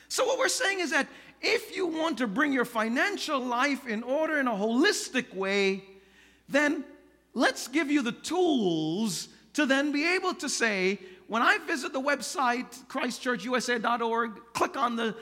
So, 0.07 0.25
what 0.25 0.39
we're 0.39 0.47
saying 0.47 0.79
is 0.79 0.91
that 0.91 1.07
if 1.41 1.75
you 1.75 1.87
want 1.87 2.17
to 2.17 2.27
bring 2.27 2.51
your 2.51 2.65
financial 2.65 3.39
life 3.39 3.87
in 3.87 4.03
order 4.03 4.39
in 4.39 4.47
a 4.47 4.51
holistic 4.51 5.33
way, 5.33 5.83
then 6.47 6.83
let's 7.33 7.67
give 7.67 7.89
you 7.91 8.01
the 8.01 8.11
tools 8.11 9.29
to 9.53 9.65
then 9.65 9.91
be 9.91 10.15
able 10.15 10.33
to 10.35 10.49
say, 10.49 10.99
when 11.27 11.41
I 11.41 11.59
visit 11.59 11.93
the 11.93 12.01
website, 12.01 12.85
christchurchusa.org, 12.87 14.41
click 14.53 14.75
on 14.75 14.95
the 14.95 15.15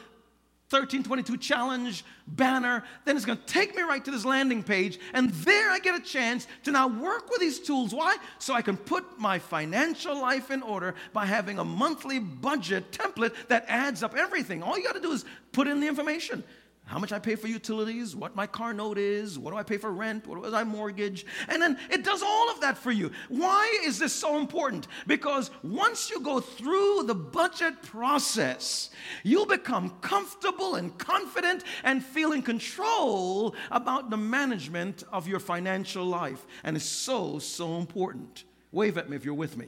1322 0.70 1.38
challenge 1.38 2.04
banner, 2.28 2.84
then 3.06 3.16
it's 3.16 3.26
going 3.26 3.38
to 3.38 3.46
take 3.46 3.74
me 3.74 3.84
right 3.84 4.04
to 4.04 4.12
this 4.12 4.26
landing 4.26 4.62
page. 4.62 5.00
And 5.14 5.30
there 5.30 5.70
I 5.70 5.80
get 5.80 5.96
a 5.96 6.04
chance 6.04 6.46
to 6.64 6.72
now 6.72 6.90
work 6.90 7.30
with 7.30 7.40
these 7.40 7.60
tools. 7.60 7.94
Why? 7.94 8.18
So 8.38 8.54
I 8.54 8.62
can 8.62 8.76
put 8.76 9.18
my 9.18 9.40
financial 9.40 10.20
life 10.20 10.52
in 10.52 10.62
order 10.62 10.96
by 11.14 11.26
having 11.26 11.58
a 11.58 11.64
monthly 11.64 12.20
budget 12.20 12.92
template 12.92 13.34
that 13.48 13.64
adds 13.70 14.04
up 14.04 14.14
everything. 14.14 14.62
All 14.62 14.78
you 14.78 14.84
got 14.84 14.96
to 14.96 15.02
do 15.02 15.14
is 15.14 15.24
put 15.54 15.68
in 15.68 15.80
the 15.80 15.88
information 15.88 16.44
how 16.88 17.00
much 17.00 17.12
I 17.12 17.20
pay 17.20 17.36
for 17.36 17.50
utilities, 17.50 18.16
what 18.16 18.34
my 18.34 18.48
car 18.48 18.74
note 18.74 18.98
is, 18.98 19.38
what 19.38 19.52
do 19.52 19.58
I 19.58 19.64
pay 19.64 19.78
for 19.78 19.92
rent, 19.92 20.26
what 20.26 20.40
was 20.40 20.54
I 20.54 20.64
mortgage, 20.64 21.26
and 21.50 21.62
then 21.62 21.78
it 21.92 22.06
does 22.06 22.24
all 22.24 22.50
of 22.50 22.62
that 22.62 22.78
for 22.78 22.92
you. 22.92 23.12
Why 23.28 23.82
is 23.84 24.00
this 24.00 24.14
so 24.14 24.38
important? 24.38 24.88
Because 25.06 25.52
once 25.64 26.10
you 26.10 26.22
go 26.22 26.40
through 26.40 27.04
the 27.04 27.14
budget 27.14 27.84
process, 27.84 28.90
you'll 29.24 29.46
become 29.46 29.90
comfortable 30.00 30.76
and 30.76 30.98
confident 30.98 31.66
and 31.84 32.02
feel 32.02 32.32
in 32.32 32.42
control 32.42 33.54
about 33.70 34.10
the 34.10 34.18
management 34.18 35.04
of 35.12 35.28
your 35.28 35.42
financial 35.42 36.06
life. 36.06 36.48
And 36.64 36.78
it's 36.78 36.86
so, 36.86 37.38
so 37.38 37.76
important. 37.80 38.46
Wave 38.72 38.98
at 38.98 39.10
me 39.10 39.18
if 39.18 39.26
you're 39.26 39.34
with 39.34 39.58
me. 39.58 39.68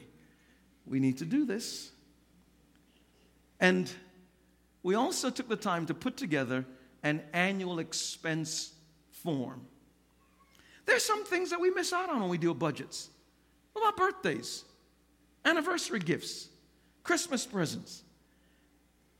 We 0.86 1.02
need 1.02 1.18
to 1.18 1.26
do 1.26 1.46
this. 1.46 1.92
And 3.60 3.92
we 4.84 4.96
also 4.96 5.30
took 5.30 5.50
the 5.50 5.58
time 5.58 5.86
to 5.88 5.94
put 5.94 6.16
together 6.16 6.66
an 7.04 7.22
annual 7.34 7.80
expense 7.80 8.74
form. 9.12 9.66
There's 10.86 11.04
some 11.04 11.24
things 11.24 11.52
that 11.52 11.60
we 11.60 11.70
miss 11.70 11.94
out 11.94 12.10
on 12.10 12.20
when 12.20 12.30
we 12.30 12.38
do 12.38 12.54
budgets. 12.54 13.10
What 13.74 13.84
about 13.84 13.98
birthdays, 13.98 14.64
anniversary 15.46 16.00
gifts, 16.00 16.50
Christmas 17.04 17.46
presents, 17.46 18.04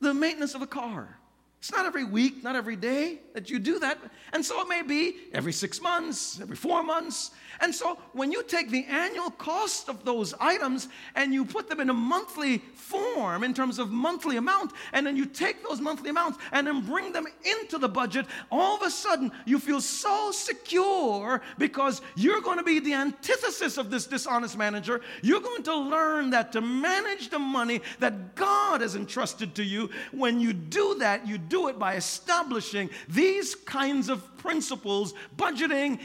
the 0.00 0.12
maintenance 0.12 0.54
of 0.54 0.62
a 0.62 0.66
car? 0.66 1.16
It's 1.60 1.70
not 1.70 1.86
every 1.86 2.04
week, 2.04 2.42
not 2.42 2.56
every 2.56 2.76
day 2.76 3.20
that 3.32 3.50
you 3.50 3.58
do 3.58 3.78
that. 3.78 3.98
And 4.32 4.44
so 4.44 4.60
it 4.60 4.68
may 4.68 4.82
be 4.82 5.16
every 5.32 5.52
six 5.52 5.80
months, 5.80 6.40
every 6.40 6.56
four 6.56 6.82
months. 6.82 7.30
And 7.60 7.74
so 7.74 7.98
when 8.12 8.32
you 8.32 8.42
take 8.42 8.70
the 8.70 8.84
annual 8.86 9.30
cost 9.30 9.88
of 9.88 10.04
those 10.04 10.34
items 10.40 10.88
and 11.14 11.34
you 11.34 11.44
put 11.44 11.68
them 11.68 11.80
in 11.80 11.90
a 11.90 11.94
monthly 11.94 12.58
form 12.74 13.44
in 13.44 13.52
terms 13.52 13.78
of 13.78 13.90
monthly 13.90 14.36
amount, 14.36 14.72
and 14.92 15.06
then 15.06 15.16
you 15.16 15.26
take 15.26 15.62
those 15.68 15.80
monthly 15.80 16.10
amounts 16.10 16.38
and 16.52 16.66
then 16.66 16.80
bring 16.80 17.12
them 17.12 17.26
into 17.44 17.78
the 17.78 17.88
budget, 17.88 18.26
all 18.50 18.76
of 18.76 18.82
a 18.82 18.90
sudden 18.90 19.30
you 19.44 19.58
feel 19.58 19.80
so 19.80 20.30
secure 20.32 21.42
because 21.58 22.00
you're 22.16 22.40
going 22.40 22.58
to 22.58 22.64
be 22.64 22.78
the 22.78 22.94
antithesis 22.94 23.78
of 23.78 23.90
this 23.90 24.06
dishonest 24.06 24.56
manager. 24.56 25.00
You're 25.22 25.40
going 25.40 25.62
to 25.64 25.76
learn 25.76 26.30
that 26.30 26.52
to 26.52 26.60
manage 26.60 27.30
the 27.30 27.38
money 27.38 27.82
that 27.98 28.34
God 28.34 28.80
has 28.80 28.96
entrusted 28.96 29.54
to 29.56 29.64
you, 29.64 29.90
when 30.12 30.40
you 30.40 30.52
do 30.52 30.96
that, 30.96 31.26
you 31.26 31.38
do 31.38 31.68
it 31.68 31.78
by 31.78 31.96
establishing 31.96 32.90
these 33.20 33.54
kinds 33.54 34.08
of 34.08 34.36
principles, 34.38 35.12
budgeting, 35.36 36.00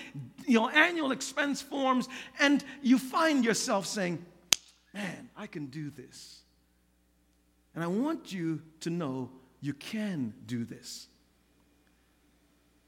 you 0.45 0.59
know, 0.59 0.67
annual 0.67 1.13
expense 1.13 1.61
forms, 1.61 2.09
and 2.39 2.63
you 2.81 2.99
find 2.99 3.45
yourself 3.45 3.85
saying, 3.85 4.23
Man, 4.93 5.29
I 5.35 5.47
can 5.47 5.67
do 5.67 5.89
this. 5.89 6.41
And 7.73 7.83
I 7.83 7.87
want 7.87 8.31
you 8.31 8.61
to 8.81 8.89
know 8.89 9.29
you 9.61 9.73
can 9.73 10.33
do 10.45 10.63
this. 10.63 11.07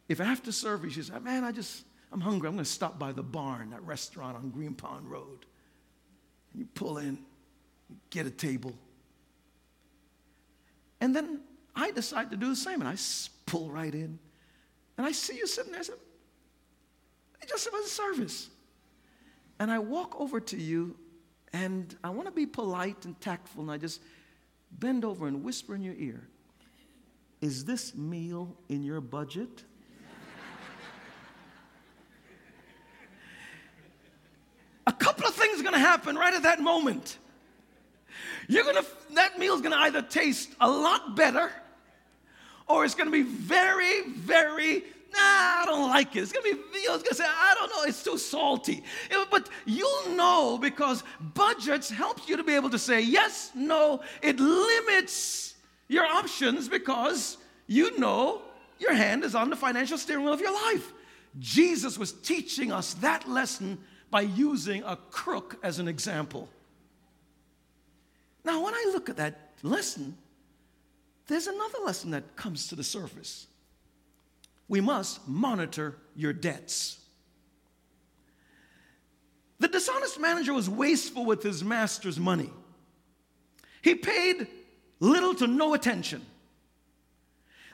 If 0.08 0.22
after 0.22 0.52
service 0.52 0.96
you 0.98 1.04
say, 1.04 1.20
Man, 1.20 1.46
I 1.46 1.54
just, 1.54 1.86
I'm 2.12 2.20
hungry, 2.20 2.50
I'm 2.50 2.56
going 2.56 2.66
to 2.66 2.70
stop 2.70 3.00
by 3.00 3.14
the 3.14 3.24
barn, 3.24 3.70
that 3.70 3.84
restaurant 3.84 4.36
on 4.36 4.50
Green 4.50 4.74
Pond 4.74 5.10
Road. 5.10 5.46
And 6.52 6.60
you 6.60 6.68
pull 6.74 6.98
in, 6.98 7.18
you 7.90 7.96
get 8.10 8.26
a 8.26 8.32
table. 8.32 8.74
And 11.00 11.16
then 11.16 11.42
I 11.78 11.92
decide 11.92 12.32
to 12.32 12.38
do 12.38 12.50
the 12.50 12.56
same, 12.56 12.82
and 12.82 12.90
I 12.90 12.96
pull 13.46 13.70
right 13.70 13.94
in. 13.94 14.18
And 14.98 15.06
I 15.06 15.12
see 15.12 15.38
you 15.38 15.46
sitting 15.46 15.72
there. 15.72 15.82
I 15.82 15.84
said, 15.84 15.96
it 17.40 17.48
just 17.48 17.72
was 17.72 17.86
a 17.86 17.90
service. 17.90 18.50
And 19.60 19.70
I 19.70 19.78
walk 19.78 20.20
over 20.20 20.40
to 20.40 20.58
you, 20.58 20.98
and 21.54 21.96
I 22.04 22.10
want 22.10 22.28
to 22.28 22.34
be 22.34 22.48
polite 22.48 23.06
and 23.06 23.20
tactful, 23.22 23.62
and 23.62 23.72
I 23.72 23.78
just 23.78 24.02
bend 24.72 25.06
over 25.06 25.28
and 25.28 25.44
whisper 25.44 25.76
in 25.76 25.84
your 25.84 25.94
ear 25.94 26.28
Is 27.42 27.64
this 27.64 27.96
meal 27.96 28.58
in 28.70 28.84
your 28.84 29.00
budget? 29.00 29.64
a 34.88 34.94
couple 34.94 35.28
of 35.28 35.34
things 35.36 35.60
are 35.60 35.64
going 35.64 35.74
to 35.74 35.80
happen 35.80 36.16
right 36.16 36.34
at 36.34 36.44
that 36.44 36.60
moment. 36.60 37.20
You're 38.48 38.64
going 38.64 38.78
to, 38.78 38.86
that 39.14 39.38
meal's 39.38 39.62
going 39.62 39.74
to 39.74 39.80
either 39.80 40.02
taste 40.02 40.50
a 40.60 40.68
lot 40.68 41.16
better 41.16 41.52
or 42.68 42.86
it's 42.86 42.96
going 42.96 43.08
to 43.08 43.12
be 43.12 43.24
very, 43.24 44.10
very 44.10 44.84
nah, 45.14 45.20
I 45.20 45.64
don't 45.66 45.90
like 45.90 46.16
it. 46.16 46.22
It's 46.22 46.32
gonna 46.32 46.44
be, 46.44 46.50
you 46.80 46.88
know, 46.88 46.96
it's 46.96 47.04
gonna 47.04 47.16
say, 47.16 47.26
I 47.26 47.56
don't 47.58 47.70
know, 47.70 47.84
it's 47.84 48.04
too 48.04 48.18
salty. 48.18 48.84
But 49.32 49.50
you'll 49.66 50.10
know 50.16 50.58
because 50.58 51.04
budgets 51.34 51.90
helps 51.90 52.28
you 52.28 52.38
to 52.38 52.44
be 52.44 52.54
able 52.54 52.70
to 52.70 52.80
say 52.80 53.02
yes, 53.02 53.52
no. 53.56 54.02
It 54.22 54.40
limits 54.40 55.56
your 55.88 56.06
options 56.06 56.68
because 56.68 57.38
you 57.68 57.98
know 58.00 58.42
your 58.80 58.94
hand 58.94 59.24
is 59.24 59.36
on 59.36 59.50
the 59.50 59.56
financial 59.56 59.98
steering 59.98 60.24
wheel 60.24 60.34
of 60.34 60.42
your 60.42 60.54
life. 60.54 60.94
Jesus 61.40 61.98
was 61.98 62.14
teaching 62.14 62.72
us 62.72 62.94
that 62.96 63.28
lesson 63.28 63.78
by 64.10 64.22
using 64.22 64.84
a 64.84 64.96
crook 65.12 65.58
as 65.64 65.80
an 65.80 65.88
example. 65.88 66.50
Now, 68.44 68.64
when 68.64 68.74
I 68.74 68.90
look 68.94 69.10
at 69.10 69.18
that 69.18 69.54
lesson, 69.62 70.18
there's 71.28 71.48
another 71.48 71.80
lesson 71.86 72.12
that 72.12 72.36
comes 72.36 72.68
to 72.68 72.76
the 72.76 72.84
surface. 72.84 73.48
We 74.68 74.82
must 74.82 75.28
monitor 75.28 75.96
your 76.16 76.34
debts. 76.34 77.00
The 79.60 79.68
dishonest 79.68 80.20
manager 80.20 80.54
was 80.54 80.70
wasteful 80.70 81.26
with 81.26 81.42
his 81.42 81.64
master's 81.64 82.20
money. 82.20 82.52
He 83.82 83.96
paid 83.96 84.48
little 85.00 85.34
to 85.36 85.48
no 85.48 85.74
attention. 85.74 86.26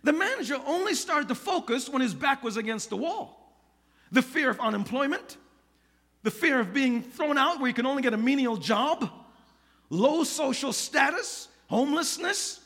The 0.04 0.14
manager 0.14 0.60
only 0.66 0.94
started 0.94 1.30
to 1.30 1.36
focus 1.36 1.90
when 1.90 2.02
his 2.02 2.14
back 2.14 2.44
was 2.44 2.58
against 2.58 2.90
the 2.90 2.98
wall. 2.98 3.40
The 4.12 4.22
fear 4.22 4.50
of 4.50 4.60
unemployment, 4.60 5.38
the 6.24 6.32
fear 6.32 6.60
of 6.60 6.74
being 6.74 7.02
thrown 7.02 7.38
out 7.38 7.60
where 7.60 7.68
you 7.68 7.74
can 7.74 7.86
only 7.86 8.02
get 8.04 8.14
a 8.14 8.18
menial 8.18 8.58
job, 8.58 9.10
low 9.90 10.24
social 10.24 10.74
status, 10.74 11.48
homelessness, 11.68 12.60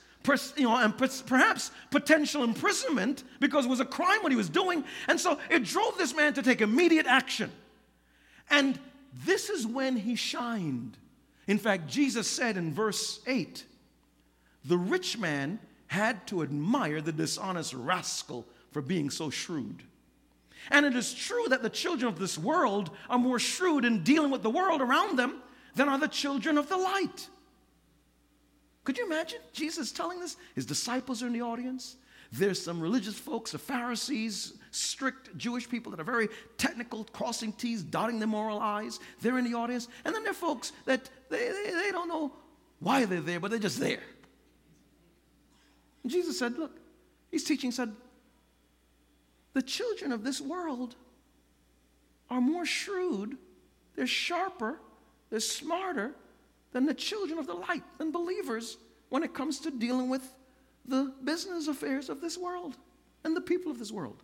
you 0.55 0.63
know, 0.63 0.77
and 0.77 0.97
perhaps 1.25 1.71
potential 1.91 2.43
imprisonment 2.43 3.23
because 3.39 3.65
it 3.65 3.69
was 3.69 3.79
a 3.79 3.85
crime 3.85 4.21
what 4.21 4.31
he 4.31 4.37
was 4.37 4.49
doing. 4.49 4.83
And 5.07 5.19
so 5.19 5.39
it 5.49 5.63
drove 5.63 5.97
this 5.97 6.15
man 6.15 6.33
to 6.33 6.41
take 6.41 6.61
immediate 6.61 7.05
action. 7.05 7.51
And 8.49 8.79
this 9.25 9.49
is 9.49 9.65
when 9.65 9.95
he 9.95 10.15
shined. 10.15 10.97
In 11.47 11.57
fact, 11.57 11.87
Jesus 11.87 12.29
said 12.29 12.57
in 12.57 12.73
verse 12.73 13.21
8, 13.25 13.63
the 14.65 14.77
rich 14.77 15.17
man 15.17 15.59
had 15.87 16.27
to 16.27 16.43
admire 16.43 17.01
the 17.01 17.13
dishonest 17.13 17.73
rascal 17.73 18.45
for 18.71 18.81
being 18.81 19.09
so 19.09 19.29
shrewd. 19.29 19.83
And 20.69 20.85
it 20.85 20.95
is 20.95 21.13
true 21.13 21.45
that 21.49 21.63
the 21.63 21.69
children 21.69 22.11
of 22.11 22.19
this 22.19 22.37
world 22.37 22.91
are 23.09 23.17
more 23.17 23.39
shrewd 23.39 23.85
in 23.85 24.03
dealing 24.03 24.31
with 24.31 24.43
the 24.43 24.49
world 24.49 24.81
around 24.81 25.17
them 25.17 25.41
than 25.75 25.87
are 25.87 25.97
the 25.97 26.07
children 26.07 26.57
of 26.57 26.67
the 26.67 26.77
light. 26.77 27.29
Could 28.87 28.97
you 28.97 29.05
imagine 29.05 29.39
Jesus 29.51 29.91
telling 29.91 30.21
this? 30.21 30.37
His 30.55 30.65
disciples 30.65 31.21
are 31.21 31.27
in 31.27 31.33
the 31.33 31.41
audience. 31.41 31.97
There's 32.31 32.61
some 32.61 32.79
religious 32.79 33.15
folks, 33.15 33.51
the 33.51 33.57
Pharisees, 33.57 34.53
strict 34.71 35.37
Jewish 35.37 35.67
people 35.67 35.91
that 35.91 35.99
are 35.99 36.05
very 36.05 36.29
technical, 36.57 37.03
crossing 37.03 37.51
T's, 37.51 37.83
dotting 37.83 38.17
the 38.17 38.27
moral 38.27 38.59
I's. 38.59 39.01
They're 39.21 39.37
in 39.39 39.43
the 39.43 39.57
audience. 39.57 39.89
And 40.05 40.15
then 40.15 40.23
there 40.23 40.31
are 40.31 40.33
folks 40.33 40.71
that 40.85 41.09
they, 41.29 41.49
they, 41.49 41.71
they 41.71 41.91
don't 41.91 42.07
know 42.07 42.31
why 42.79 43.03
they're 43.03 43.19
there, 43.19 43.41
but 43.41 43.51
they're 43.51 43.59
just 43.59 43.81
there. 43.81 44.03
And 46.03 46.09
Jesus 46.09 46.39
said, 46.39 46.57
Look, 46.57 46.71
he's 47.29 47.43
teaching, 47.43 47.71
said, 47.71 47.91
the 49.51 49.63
children 49.63 50.13
of 50.13 50.23
this 50.23 50.39
world 50.39 50.95
are 52.29 52.39
more 52.39 52.65
shrewd, 52.65 53.35
they're 53.97 54.07
sharper, 54.07 54.79
they're 55.29 55.41
smarter 55.41 56.15
than 56.71 56.85
the 56.85 56.93
children 56.93 57.39
of 57.39 57.47
the 57.47 57.53
light, 57.53 57.83
than 57.97 58.11
believers, 58.11 58.77
when 59.09 59.23
it 59.23 59.33
comes 59.33 59.59
to 59.59 59.71
dealing 59.71 60.09
with 60.09 60.27
the 60.85 61.13
business 61.23 61.67
affairs 61.67 62.09
of 62.09 62.21
this 62.21 62.37
world 62.37 62.75
and 63.23 63.35
the 63.35 63.41
people 63.41 63.71
of 63.71 63.79
this 63.79 63.91
world. 63.91 64.23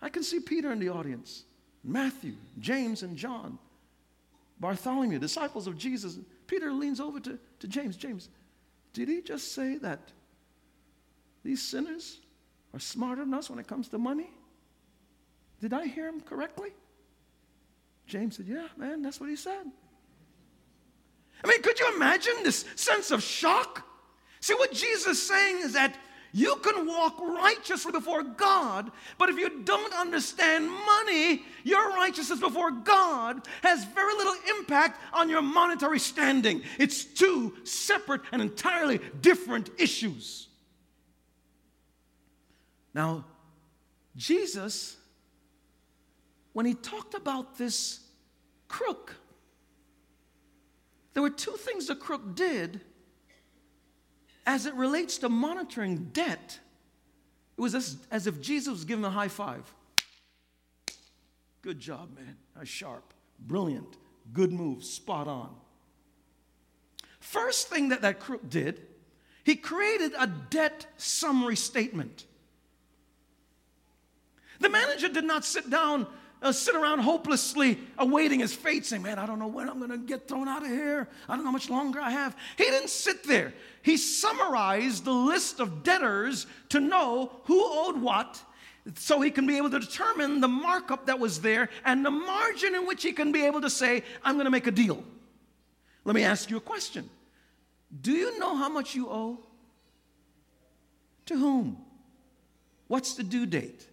I 0.00 0.08
can 0.08 0.22
see 0.22 0.40
Peter 0.40 0.72
in 0.72 0.78
the 0.78 0.88
audience, 0.88 1.44
Matthew, 1.84 2.34
James, 2.58 3.02
and 3.02 3.16
John, 3.16 3.58
Bartholomew, 4.60 5.18
disciples 5.18 5.66
of 5.66 5.76
Jesus. 5.76 6.18
Peter 6.46 6.72
leans 6.72 7.00
over 7.00 7.20
to, 7.20 7.38
to 7.60 7.68
James. 7.68 7.96
James, 7.96 8.28
did 8.92 9.08
he 9.08 9.20
just 9.22 9.52
say 9.52 9.78
that 9.78 10.00
these 11.44 11.62
sinners 11.62 12.18
are 12.74 12.80
smarter 12.80 13.24
than 13.24 13.34
us 13.34 13.50
when 13.50 13.58
it 13.58 13.66
comes 13.66 13.88
to 13.88 13.98
money? 13.98 14.30
Did 15.60 15.72
I 15.72 15.86
hear 15.86 16.08
him 16.08 16.20
correctly? 16.20 16.70
James 18.06 18.36
said, 18.36 18.46
Yeah, 18.46 18.66
man, 18.76 19.02
that's 19.02 19.20
what 19.20 19.30
he 19.30 19.36
said. 19.36 19.70
I 21.44 21.48
mean, 21.48 21.62
could 21.62 21.78
you 21.78 21.94
imagine 21.94 22.34
this 22.42 22.64
sense 22.76 23.10
of 23.10 23.22
shock? 23.22 23.86
See, 24.40 24.54
what 24.54 24.72
Jesus 24.72 25.06
is 25.06 25.26
saying 25.26 25.58
is 25.60 25.72
that 25.74 25.96
you 26.32 26.56
can 26.56 26.86
walk 26.86 27.20
righteously 27.20 27.92
before 27.92 28.22
God, 28.22 28.90
but 29.18 29.28
if 29.28 29.38
you 29.38 29.62
don't 29.64 29.92
understand 29.92 30.70
money, 30.70 31.44
your 31.62 31.90
righteousness 31.90 32.40
before 32.40 32.70
God 32.70 33.46
has 33.62 33.84
very 33.84 34.14
little 34.14 34.34
impact 34.58 34.98
on 35.12 35.28
your 35.28 35.42
monetary 35.42 35.98
standing. 35.98 36.62
It's 36.78 37.04
two 37.04 37.54
separate 37.64 38.22
and 38.32 38.40
entirely 38.40 38.98
different 39.20 39.68
issues. 39.78 40.48
Now, 42.94 43.26
Jesus, 44.16 44.96
when 46.54 46.64
he 46.64 46.74
talked 46.74 47.14
about 47.14 47.58
this 47.58 48.00
crook, 48.68 49.14
there 51.14 51.22
were 51.22 51.30
two 51.30 51.52
things 51.52 51.86
the 51.86 51.96
crook 51.96 52.34
did 52.34 52.80
as 54.46 54.66
it 54.66 54.74
relates 54.74 55.18
to 55.18 55.28
monitoring 55.28 56.10
debt. 56.12 56.58
It 57.56 57.60
was 57.60 57.74
as, 57.74 57.96
as 58.10 58.26
if 58.26 58.40
Jesus 58.40 58.72
was 58.72 58.84
giving 58.84 59.04
a 59.04 59.10
high 59.10 59.28
five. 59.28 59.72
Good 61.60 61.78
job, 61.78 62.16
man. 62.16 62.36
That's 62.56 62.68
sharp. 62.68 63.14
Brilliant. 63.38 63.96
Good 64.32 64.52
move. 64.52 64.82
Spot 64.82 65.28
on. 65.28 65.54
First 67.20 67.68
thing 67.68 67.90
that 67.90 68.02
that 68.02 68.18
crook 68.18 68.48
did, 68.48 68.80
He 69.44 69.56
created 69.56 70.12
a 70.18 70.26
debt 70.26 70.86
summary 70.96 71.56
statement. 71.56 72.26
The 74.60 74.68
manager 74.68 75.08
did 75.08 75.24
not 75.24 75.44
sit 75.44 75.68
down, 75.68 76.06
uh, 76.42 76.52
sit 76.52 76.74
around 76.74 76.98
hopelessly 76.98 77.78
awaiting 77.98 78.40
his 78.40 78.52
fate, 78.52 78.84
saying, 78.84 79.02
Man, 79.02 79.18
I 79.18 79.26
don't 79.26 79.38
know 79.38 79.46
when 79.46 79.68
I'm 79.68 79.78
going 79.78 79.90
to 79.90 79.98
get 79.98 80.28
thrown 80.28 80.48
out 80.48 80.62
of 80.62 80.68
here. 80.68 81.08
I 81.28 81.34
don't 81.34 81.44
know 81.44 81.50
how 81.50 81.52
much 81.52 81.70
longer 81.70 82.00
I 82.00 82.10
have. 82.10 82.36
He 82.58 82.64
didn't 82.64 82.90
sit 82.90 83.24
there. 83.24 83.54
He 83.82 83.96
summarized 83.96 85.04
the 85.04 85.12
list 85.12 85.60
of 85.60 85.82
debtors 85.82 86.46
to 86.70 86.80
know 86.80 87.30
who 87.44 87.62
owed 87.64 88.00
what 88.00 88.42
so 88.96 89.20
he 89.20 89.30
can 89.30 89.46
be 89.46 89.56
able 89.56 89.70
to 89.70 89.78
determine 89.78 90.40
the 90.40 90.48
markup 90.48 91.06
that 91.06 91.18
was 91.18 91.40
there 91.40 91.68
and 91.84 92.04
the 92.04 92.10
margin 92.10 92.74
in 92.74 92.86
which 92.86 93.02
he 93.02 93.12
can 93.12 93.30
be 93.30 93.46
able 93.46 93.60
to 93.60 93.70
say, 93.70 94.02
I'm 94.24 94.34
going 94.34 94.46
to 94.46 94.50
make 94.50 94.66
a 94.66 94.72
deal. 94.72 95.04
Let 96.04 96.16
me 96.16 96.24
ask 96.24 96.50
you 96.50 96.56
a 96.56 96.60
question 96.60 97.08
Do 98.00 98.12
you 98.12 98.38
know 98.38 98.56
how 98.56 98.68
much 98.68 98.94
you 98.94 99.08
owe? 99.08 99.38
To 101.26 101.38
whom? 101.38 101.78
What's 102.88 103.14
the 103.14 103.22
due 103.22 103.46
date? 103.46 103.86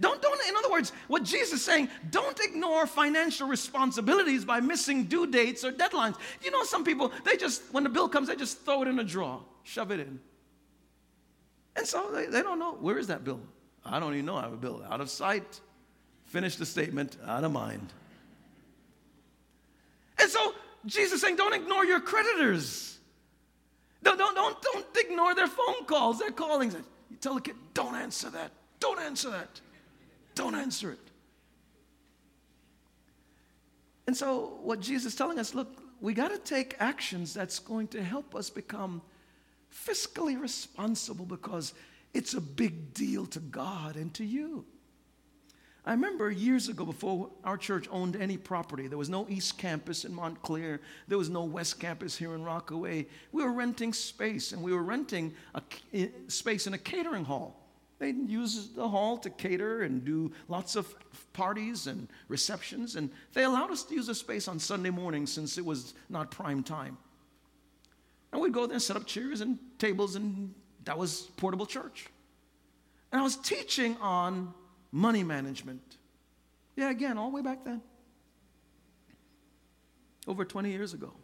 Don't, 0.00 0.20
don't, 0.20 0.48
in 0.48 0.56
other 0.56 0.70
words, 0.70 0.92
what 1.08 1.22
Jesus 1.22 1.54
is 1.54 1.64
saying, 1.64 1.88
don't 2.10 2.38
ignore 2.40 2.86
financial 2.86 3.48
responsibilities 3.48 4.44
by 4.44 4.60
missing 4.60 5.04
due 5.04 5.26
dates 5.26 5.64
or 5.64 5.72
deadlines. 5.72 6.16
You 6.42 6.50
know, 6.50 6.64
some 6.64 6.84
people, 6.84 7.12
they 7.24 7.36
just, 7.36 7.62
when 7.72 7.84
the 7.84 7.90
bill 7.90 8.08
comes, 8.08 8.28
they 8.28 8.36
just 8.36 8.64
throw 8.64 8.82
it 8.82 8.88
in 8.88 8.98
a 8.98 9.04
drawer, 9.04 9.42
shove 9.62 9.90
it 9.90 10.00
in. 10.00 10.20
And 11.76 11.86
so 11.86 12.10
they, 12.12 12.26
they 12.26 12.42
don't 12.42 12.58
know, 12.58 12.72
where 12.72 12.98
is 12.98 13.06
that 13.06 13.24
bill? 13.24 13.40
I 13.84 14.00
don't 14.00 14.14
even 14.14 14.26
know 14.26 14.36
I 14.36 14.42
have 14.42 14.52
a 14.52 14.56
bill. 14.56 14.82
Out 14.88 15.00
of 15.00 15.10
sight. 15.10 15.60
Finish 16.26 16.56
the 16.56 16.66
statement, 16.66 17.16
out 17.24 17.44
of 17.44 17.52
mind. 17.52 17.92
And 20.18 20.28
so 20.28 20.54
Jesus 20.84 21.14
is 21.14 21.20
saying, 21.20 21.36
don't 21.36 21.54
ignore 21.54 21.84
your 21.84 22.00
creditors. 22.00 22.98
Don't, 24.02 24.18
don't, 24.18 24.34
don't, 24.34 24.60
don't 24.60 24.86
ignore 24.96 25.34
their 25.34 25.46
phone 25.46 25.84
calls, 25.86 26.18
their 26.18 26.32
callings. 26.32 26.74
You 26.74 27.16
tell 27.20 27.34
the 27.34 27.40
kid, 27.40 27.54
don't 27.74 27.94
answer 27.94 28.28
that. 28.30 28.50
Don't 28.80 28.98
answer 28.98 29.30
that. 29.30 29.60
Don't 30.36 30.54
answer 30.54 30.92
it. 30.92 31.00
And 34.06 34.16
so, 34.16 34.58
what 34.62 34.78
Jesus 34.78 35.14
is 35.14 35.18
telling 35.18 35.40
us 35.40 35.52
look, 35.54 35.82
we 36.00 36.14
got 36.14 36.30
to 36.30 36.38
take 36.38 36.76
actions 36.78 37.34
that's 37.34 37.58
going 37.58 37.88
to 37.88 38.04
help 38.04 38.36
us 38.36 38.48
become 38.50 39.02
fiscally 39.74 40.40
responsible 40.40 41.24
because 41.24 41.74
it's 42.14 42.34
a 42.34 42.40
big 42.40 42.94
deal 42.94 43.26
to 43.26 43.40
God 43.40 43.96
and 43.96 44.14
to 44.14 44.24
you. 44.24 44.64
I 45.84 45.92
remember 45.92 46.30
years 46.30 46.68
ago, 46.68 46.84
before 46.84 47.30
our 47.44 47.56
church 47.56 47.88
owned 47.90 48.16
any 48.16 48.36
property, 48.36 48.88
there 48.88 48.98
was 48.98 49.08
no 49.08 49.26
East 49.28 49.56
Campus 49.56 50.04
in 50.04 50.12
Montclair, 50.12 50.80
there 51.08 51.18
was 51.18 51.30
no 51.30 51.44
West 51.44 51.80
Campus 51.80 52.16
here 52.16 52.34
in 52.34 52.42
Rockaway. 52.42 53.06
We 53.32 53.42
were 53.42 53.52
renting 53.52 53.92
space, 53.92 54.52
and 54.52 54.62
we 54.62 54.72
were 54.72 54.82
renting 54.82 55.34
a 55.54 55.62
space 56.28 56.66
in 56.66 56.74
a 56.74 56.78
catering 56.78 57.24
hall. 57.24 57.65
They 57.98 58.10
use 58.10 58.68
the 58.68 58.88
hall 58.88 59.16
to 59.18 59.30
cater 59.30 59.82
and 59.82 60.04
do 60.04 60.30
lots 60.48 60.76
of 60.76 60.94
parties 61.32 61.86
and 61.86 62.08
receptions, 62.28 62.96
and 62.96 63.10
they 63.32 63.44
allowed 63.44 63.70
us 63.70 63.84
to 63.84 63.94
use 63.94 64.06
the 64.06 64.14
space 64.14 64.48
on 64.48 64.58
Sunday 64.58 64.90
morning 64.90 65.26
since 65.26 65.56
it 65.56 65.64
was 65.64 65.94
not 66.10 66.30
prime 66.30 66.62
time. 66.62 66.98
And 68.32 68.42
we'd 68.42 68.52
go 68.52 68.66
there 68.66 68.74
and 68.74 68.82
set 68.82 68.96
up 68.96 69.06
chairs 69.06 69.40
and 69.40 69.58
tables, 69.78 70.14
and 70.14 70.54
that 70.84 70.98
was 70.98 71.22
portable 71.36 71.64
church. 71.64 72.08
And 73.12 73.20
I 73.20 73.24
was 73.24 73.36
teaching 73.36 73.96
on 74.00 74.52
money 74.92 75.22
management. 75.22 75.96
Yeah, 76.74 76.90
again, 76.90 77.16
all 77.16 77.30
the 77.30 77.36
way 77.36 77.42
back 77.42 77.64
then. 77.64 77.80
Over 80.26 80.44
20 80.44 80.70
years 80.70 80.92
ago. 80.92 81.14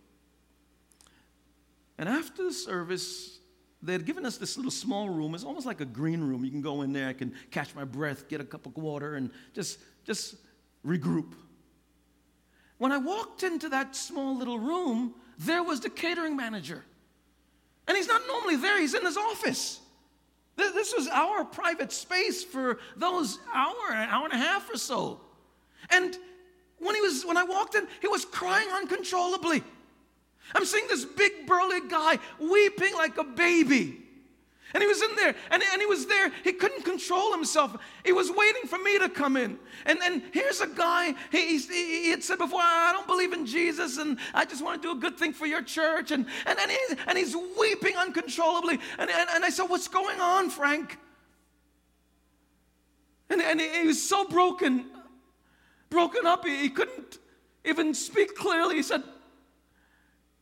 And 1.99 2.09
after 2.09 2.45
the 2.45 2.53
service, 2.53 3.39
they 3.83 3.93
had 3.93 4.07
given 4.07 4.25
us 4.25 4.37
this 4.37 4.57
little 4.57 4.71
small 4.71 5.09
room. 5.09 5.35
It's 5.35 5.45
almost 5.45 5.67
like 5.67 5.81
a 5.81 5.85
green 5.85 6.21
room. 6.21 6.45
You 6.45 6.51
can 6.51 6.63
go 6.63 6.83
in 6.83 6.93
there, 6.93 7.09
I 7.09 7.13
can 7.13 7.35
catch 7.51 7.75
my 7.75 7.85
breath, 7.85 8.29
get 8.29 8.41
a 8.41 8.45
cup 8.45 8.67
of 8.67 8.77
water, 8.77 9.17
and 9.17 9.31
just, 9.55 9.79
just 10.05 10.37
regroup. 10.87 11.33
When 12.79 12.93
I 12.93 12.99
walked 12.99 13.43
into 13.43 13.69
that 13.71 13.97
small 13.97 14.37
little 14.37 14.59
room, 14.59 15.15
there 15.39 15.63
was 15.63 15.81
the 15.81 15.91
catering 15.91 16.37
manager. 16.37 16.85
And 17.89 17.97
he's 17.97 18.09
not 18.09 18.23
normally 18.27 18.57
there, 18.57 18.81
he's 18.81 18.95
in 18.95 19.05
his 19.05 19.17
office. 19.17 19.81
This 20.57 20.95
was 20.97 21.09
our 21.09 21.45
private 21.45 21.93
space 21.93 22.45
for 22.45 22.79
those 22.97 23.39
hour, 23.53 23.75
an 23.91 24.09
hour 24.09 24.25
and 24.25 24.35
a 24.35 24.37
half 24.37 24.71
or 24.71 24.77
so. 24.77 25.21
And 25.91 26.17
when 26.79 26.95
he 26.95 27.01
was, 27.01 27.25
when 27.25 27.37
I 27.37 27.45
walked 27.45 27.75
in, 27.75 27.87
he 28.01 28.09
was 28.09 28.25
crying 28.25 28.69
uncontrollably. 28.69 29.63
I'm 30.55 30.65
seeing 30.65 30.87
this 30.89 31.05
big 31.05 31.47
burly 31.47 31.89
guy 31.89 32.19
weeping 32.39 32.95
like 32.95 33.19
a 33.19 33.25
baby. 33.25 34.03
And 34.75 34.83
he 34.83 34.89
was 34.89 35.03
in 35.03 35.15
there, 35.17 35.35
and, 35.51 35.63
and 35.63 35.83
he 35.83 35.87
was 35.87 36.07
there. 36.07 36.33
He 36.45 36.53
couldn't 36.53 36.85
control 36.85 37.33
himself. 37.33 37.77
He 38.05 38.13
was 38.13 38.31
waiting 38.31 38.63
for 38.67 38.79
me 38.79 38.99
to 39.01 39.09
come 39.11 39.37
in. 39.37 39.59
And 39.85 40.01
then 40.01 40.23
here's 40.33 40.63
a 40.63 40.67
guy, 40.67 41.15
he, 41.31 41.59
he, 41.59 42.05
he 42.05 42.11
had 42.11 42.25
said 42.25 42.39
before, 42.39 42.61
I 42.63 42.91
don't 42.93 43.07
believe 43.07 43.35
in 43.35 43.45
Jesus, 43.45 43.99
and 43.99 44.19
I 44.33 44.47
just 44.47 44.65
want 44.65 44.81
to 44.81 44.89
do 44.89 44.97
a 44.97 45.01
good 45.01 45.19
thing 45.19 45.35
for 45.35 45.45
your 45.45 45.61
church. 45.61 46.11
And, 46.11 46.25
and, 46.47 46.59
and, 46.59 46.71
he's, 46.71 46.97
and 47.07 47.19
he's 47.19 47.37
weeping 47.59 47.97
uncontrollably. 47.97 48.79
And, 48.99 49.11
and, 49.11 49.29
and 49.31 49.45
I 49.45 49.51
said, 49.51 49.65
What's 49.65 49.89
going 49.89 50.21
on, 50.21 50.49
Frank? 50.49 50.99
And, 53.29 53.43
and 53.43 53.61
he, 53.61 53.69
he 53.69 53.87
was 53.87 54.03
so 54.03 54.27
broken, 54.27 54.87
broken 55.91 56.27
up, 56.27 56.47
he, 56.47 56.57
he 56.63 56.71
couldn't 56.71 57.19
even 57.67 57.93
speak 57.93 58.35
clearly. 58.37 58.77
He 58.77 58.83
said, 58.83 59.03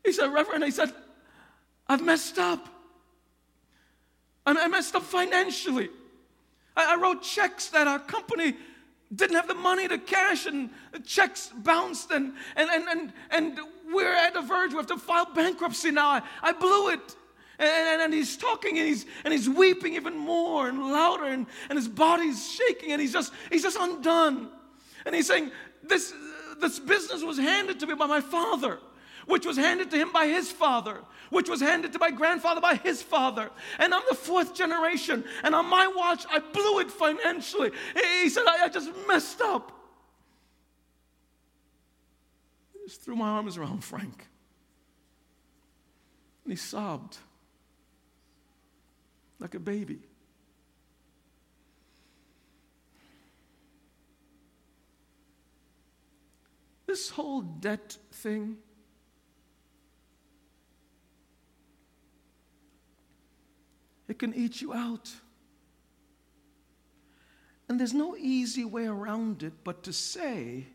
he 0.05 0.13
said, 0.13 0.33
Reverend, 0.33 0.65
he 0.65 0.71
said, 0.71 0.93
I've 1.87 2.03
messed 2.03 2.39
up. 2.39 2.69
And 4.47 4.59
I 4.59 4.69
messed 4.69 4.95
up 4.95 5.03
financially. 5.03 5.89
I, 6.77 6.97
wrote 6.97 7.23
checks 7.23 7.69
that 7.69 7.87
our 7.87 7.99
company 7.99 8.55
didn't 9.15 9.37
have 9.37 9.49
the 9.49 9.55
money 9.55 9.89
to 9.89 9.99
cash 9.99 10.47
and 10.47 10.71
the 10.93 11.01
checks 11.01 11.51
bounced 11.55 12.11
and 12.13 12.33
and 12.57 12.71
and 12.71 12.89
and, 12.89 13.13
and 13.31 13.59
we're 13.93 14.15
at 14.15 14.35
the 14.35 14.41
verge 14.41 14.71
we 14.71 14.77
have 14.77 14.87
to 14.87 14.97
file 14.97 15.27
bankruptcy 15.35 15.91
now 15.91 16.09
i, 16.09 16.23
I 16.43 16.53
blew 16.53 16.91
it 16.91 17.17
and, 17.59 17.69
and, 17.69 18.03
and, 18.03 18.15
he's 18.15 18.37
talking 18.37 18.79
and 18.79 18.87
he's 18.87 19.07
and 19.25 19.35
he's 19.35 19.49
weeping 19.49 19.95
even 19.95 20.17
more 20.17 20.69
and 20.69 20.79
louder 20.79 21.25
and, 21.25 21.47
and 21.69 21.77
his 21.77 21.89
body's 21.89 22.51
shaking 22.53 22.93
and 22.93 23.01
he's 23.01 23.13
just 23.13 23.33
he's 23.51 23.65
just 23.65 23.77
undone 23.81 24.49
and 25.05 25.15
he's 25.15 25.27
saying 25.27 25.51
this 25.83 26.15
this 26.61 26.79
business 26.79 27.25
was 27.25 27.37
handed 27.37 27.81
to 27.81 27.89
me 27.89 27.95
by 27.95 28.07
my 28.07 28.21
father 28.21 28.79
which 29.31 29.47
was 29.47 29.57
handed 29.57 29.91
to 29.91 29.97
him 29.97 30.13
by 30.13 30.27
his 30.27 30.51
father, 30.51 30.99
which 31.31 31.49
was 31.49 31.61
handed 31.61 31.93
to 31.93 31.99
my 31.99 32.11
grandfather 32.11 32.61
by 32.61 32.75
his 32.75 33.01
father. 33.01 33.51
And 33.79 33.95
I'm 33.95 34.03
the 34.09 34.15
fourth 34.17 34.55
generation. 34.55 35.25
And 35.43 35.55
on 35.55 35.67
my 35.67 35.87
watch, 35.87 36.27
I 36.31 36.41
blew 36.41 36.81
it 36.81 36.91
financially. 36.91 37.71
He 38.23 38.29
said, 38.29 38.45
I, 38.47 38.65
I 38.65 38.69
just 38.69 38.91
messed 39.07 39.41
up. 39.41 39.73
I 42.75 42.87
just 42.87 43.03
threw 43.03 43.17
my 43.17 43.29
arms 43.29 43.57
around 43.57 43.85
Frank. 43.85 44.27
And 46.45 46.53
he 46.53 46.57
sobbed 46.57 47.17
like 49.39 49.55
a 49.55 49.61
baby. 49.61 50.01
This 56.87 57.11
whole 57.11 57.43
debt 57.43 57.97
thing 58.11 58.57
It 64.11 64.19
can 64.19 64.35
eat 64.35 64.61
you 64.61 64.75
out. 64.75 65.09
And 67.69 67.79
there's 67.79 67.95
no 67.95 68.17
easy 68.17 68.65
way 68.65 68.87
around 68.87 69.45
it 69.45 69.53
but 69.63 69.85
to 69.85 69.93
say, 69.93 70.67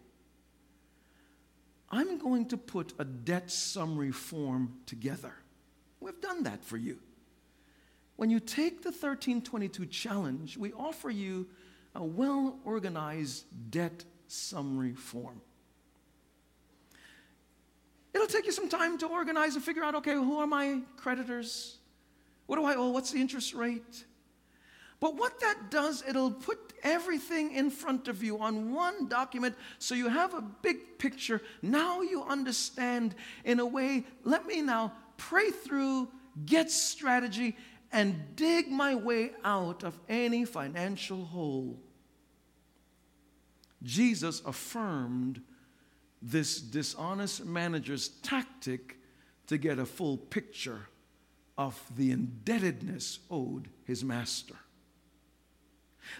I'm 1.90 2.18
going 2.18 2.46
to 2.48 2.58
put 2.58 2.94
a 2.98 3.04
debt 3.04 3.52
summary 3.52 4.14
form 4.14 4.78
together. 4.86 5.34
We've 6.00 6.20
done 6.22 6.44
that 6.44 6.64
for 6.64 6.78
you. 6.78 7.00
When 8.16 8.30
you 8.30 8.40
take 8.40 8.84
the 8.84 8.92
1322 8.92 9.86
challenge, 9.88 10.58
we 10.58 10.72
offer 10.72 11.10
you 11.10 11.48
a 11.94 12.06
well 12.06 12.58
organized 12.64 13.48
debt 13.70 14.06
summary 14.30 14.94
form. 14.94 15.42
It'll 18.14 18.28
take 18.28 18.46
you 18.46 18.54
some 18.54 18.70
time 18.70 18.98
to 19.00 19.08
organize 19.08 19.56
and 19.56 19.64
figure 19.64 19.84
out 19.84 19.94
okay, 19.96 20.14
who 20.14 20.38
are 20.38 20.48
my 20.48 20.80
creditors? 20.96 21.80
What 22.46 22.58
do 22.58 22.66
I 22.66 22.76
owe? 22.76 22.90
What's 22.90 23.12
the 23.12 23.20
interest 23.20 23.54
rate? 23.54 24.06
But 25.00 25.16
what 25.18 25.40
that 25.42 25.70
does, 25.70 26.04
it'll 26.08 26.32
put 26.32 26.74
everything 26.84 27.54
in 27.54 27.70
front 27.70 28.08
of 28.08 28.24
you 28.24 28.40
on 28.40 28.74
one 28.74 29.08
document 29.08 29.56
so 29.78 29.94
you 29.94 30.08
have 30.08 30.34
a 30.34 30.42
big 30.42 30.98
picture. 30.98 31.42
Now 31.62 32.02
you 32.02 32.24
understand 32.24 33.16
in 33.44 33.60
a 33.60 33.66
way, 33.66 34.06
let 34.24 34.48
me 34.48 34.62
now 34.62 34.94
pray 35.18 35.52
through, 35.52 36.08
get 36.46 36.72
strategy, 36.72 37.58
and 37.92 38.36
dig 38.36 38.70
my 38.70 38.96
way 38.96 39.32
out 39.44 39.84
of 39.84 40.00
any 40.08 40.46
financial 40.46 41.26
hole. 41.26 41.80
Jesus 43.84 44.42
affirmed 44.46 45.42
this 46.22 46.60
dishonest 46.60 47.46
manager's 47.46 48.08
tactic 48.08 48.98
to 49.48 49.58
get 49.58 49.78
a 49.78 49.86
full 49.86 50.18
picture 50.18 50.88
of 51.58 51.80
the 51.96 52.12
indebtedness 52.12 53.20
owed 53.30 53.70
his 53.86 54.04
master. 54.04 54.56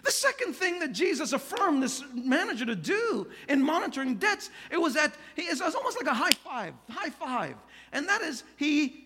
The 0.02 0.10
second 0.10 0.54
thing 0.54 0.80
that 0.80 0.92
Jesus 0.92 1.32
affirmed 1.32 1.82
this 1.82 2.02
manager 2.12 2.66
to 2.66 2.74
do 2.74 3.28
in 3.48 3.62
monitoring 3.62 4.16
debts, 4.16 4.50
it 4.70 4.78
was 4.78 4.94
that 4.94 5.14
he 5.36 5.42
is 5.42 5.60
almost 5.60 5.96
like 5.96 6.10
a 6.10 6.14
high 6.14 6.32
five, 6.32 6.74
high 6.90 7.10
five. 7.10 7.54
And 7.92 8.08
that 8.08 8.22
is 8.22 8.42
he 8.56 9.04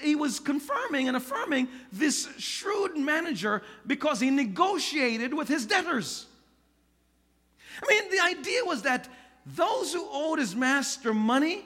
he 0.00 0.14
was 0.14 0.40
confirming 0.40 1.08
and 1.08 1.16
affirming 1.16 1.68
this 1.92 2.28
shrewd 2.38 2.96
manager 2.96 3.62
because 3.86 4.18
he 4.18 4.30
negotiated 4.30 5.34
with 5.34 5.48
his 5.48 5.66
debtors. 5.66 6.26
I 7.82 7.86
mean, 7.86 8.10
the 8.10 8.20
idea 8.20 8.64
was 8.64 8.82
that 8.82 9.08
those 9.44 9.92
who 9.92 10.06
owed 10.10 10.38
his 10.38 10.56
master 10.56 11.12
money, 11.12 11.64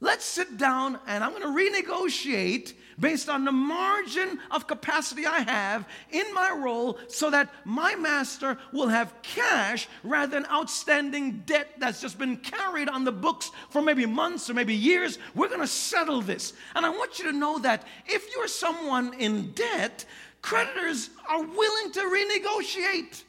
let's 0.00 0.24
sit 0.24 0.56
down 0.56 0.98
and 1.06 1.22
I'm 1.22 1.30
going 1.30 1.42
to 1.42 1.48
renegotiate 1.48 2.72
based 3.00 3.28
on 3.28 3.44
the 3.44 3.52
margin 3.52 4.38
of 4.50 4.66
capacity 4.66 5.26
I 5.26 5.40
have 5.40 5.86
in 6.10 6.32
my 6.34 6.50
role 6.50 6.98
so 7.08 7.30
that 7.30 7.50
my 7.64 7.94
master 7.94 8.58
will 8.72 8.88
have 8.88 9.14
cash 9.22 9.88
rather 10.02 10.32
than 10.32 10.46
outstanding 10.50 11.42
debt 11.46 11.74
that's 11.78 12.00
just 12.00 12.18
been 12.18 12.36
carried 12.36 12.88
on 12.88 13.04
the 13.04 13.12
books 13.12 13.50
for 13.70 13.82
maybe 13.82 14.06
months 14.06 14.50
or 14.50 14.54
maybe 14.54 14.74
years. 14.74 15.18
We're 15.34 15.48
going 15.48 15.60
to 15.60 15.66
settle 15.66 16.20
this. 16.20 16.52
And 16.74 16.84
I 16.84 16.90
want 16.90 17.18
you 17.18 17.26
to 17.26 17.36
know 17.36 17.58
that 17.60 17.86
if 18.06 18.34
you're 18.34 18.48
someone 18.48 19.14
in 19.14 19.52
debt, 19.52 20.04
creditors 20.42 21.10
are 21.28 21.42
willing 21.42 21.92
to 21.92 22.00
renegotiate. 22.00 23.22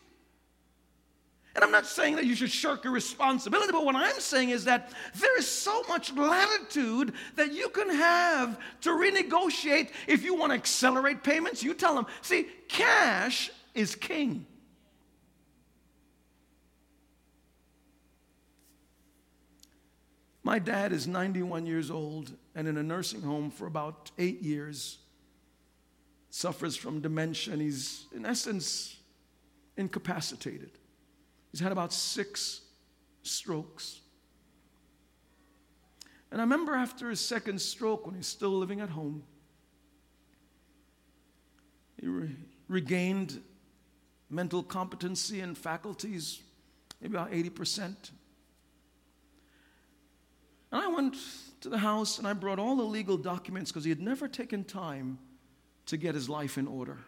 And 1.59 1.65
I'm 1.65 1.71
not 1.73 1.87
saying 1.87 2.15
that 2.15 2.25
you 2.25 2.35
should 2.35 2.51
shirk 2.51 2.85
your 2.85 2.93
responsibility, 2.93 3.73
but 3.73 3.83
what 3.83 3.93
I'm 3.93 4.21
saying 4.21 4.51
is 4.51 4.63
that 4.63 4.93
there 5.13 5.37
is 5.37 5.45
so 5.45 5.83
much 5.89 6.13
latitude 6.13 7.11
that 7.35 7.51
you 7.51 7.67
can 7.67 7.89
have 7.89 8.57
to 8.79 8.91
renegotiate. 8.91 9.89
If 10.07 10.23
you 10.23 10.35
want 10.35 10.51
to 10.51 10.53
accelerate 10.53 11.21
payments, 11.21 11.61
you 11.61 11.73
tell 11.73 11.95
them, 11.95 12.05
see, 12.21 12.47
cash 12.69 13.51
is 13.75 13.93
king. 13.93 14.45
My 20.41 20.59
dad 20.59 20.93
is 20.93 21.07
91 21.07 21.65
years 21.65 21.91
old 21.91 22.31
and 22.55 22.69
in 22.69 22.77
a 22.77 22.83
nursing 22.83 23.21
home 23.21 23.51
for 23.51 23.67
about 23.67 24.11
eight 24.17 24.41
years. 24.41 24.99
Suffers 26.29 26.77
from 26.77 27.01
dementia 27.01 27.51
and 27.51 27.61
he's, 27.61 28.05
in 28.15 28.25
essence, 28.25 28.95
incapacitated. 29.75 30.78
He's 31.51 31.59
had 31.59 31.71
about 31.71 31.93
six 31.93 32.61
strokes. 33.23 34.01
And 36.31 36.39
I 36.39 36.43
remember 36.43 36.75
after 36.75 37.09
his 37.09 37.19
second 37.19 37.59
stroke, 37.59 38.05
when 38.05 38.15
he's 38.15 38.27
still 38.27 38.51
living 38.51 38.81
at 38.81 38.89
home, 38.89 39.23
he 41.99 42.07
re- 42.07 42.35
regained 42.67 43.41
mental 44.29 44.61
competency 44.61 45.41
and 45.41 45.57
faculties, 45.57 46.41
maybe 47.01 47.15
about 47.15 47.31
80%. 47.31 48.11
And 50.71 50.81
I 50.83 50.87
went 50.87 51.15
to 51.61 51.69
the 51.69 51.79
house 51.79 52.19
and 52.19 52.27
I 52.27 52.33
brought 52.33 52.59
all 52.59 52.75
the 52.75 52.83
legal 52.83 53.17
documents 53.17 53.71
because 53.71 53.83
he 53.83 53.89
had 53.89 54.01
never 54.01 54.27
taken 54.27 54.63
time 54.63 55.17
to 55.87 55.97
get 55.97 56.13
his 56.13 56.29
life 56.29 56.59
in 56.59 56.67
order. 56.67 56.99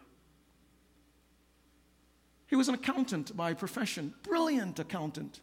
He 2.52 2.56
was 2.56 2.68
an 2.68 2.74
accountant 2.74 3.34
by 3.34 3.54
profession, 3.54 4.12
brilliant 4.24 4.78
accountant. 4.78 5.40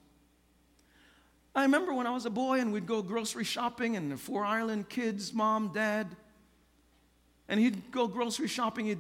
I 1.56 1.63
remember 1.63 1.91
when 1.91 2.06
I 2.06 2.12
was 2.12 2.28
a 2.28 2.30
boy 2.30 2.60
and 2.60 2.72
we'd 2.72 2.86
go 2.86 3.02
grocery 3.02 3.45
shopping 3.45 3.95
and 3.95 4.12
the 4.12 4.15
four 4.15 4.45
Ireland 4.45 4.89
kids, 4.89 5.34
mom, 5.34 5.72
dad, 5.74 6.15
and 7.48 7.60
he'd 7.60 7.89
go 7.89 8.06
grocery 8.08 8.48
shopping, 8.48 8.86
he'd 8.86 9.00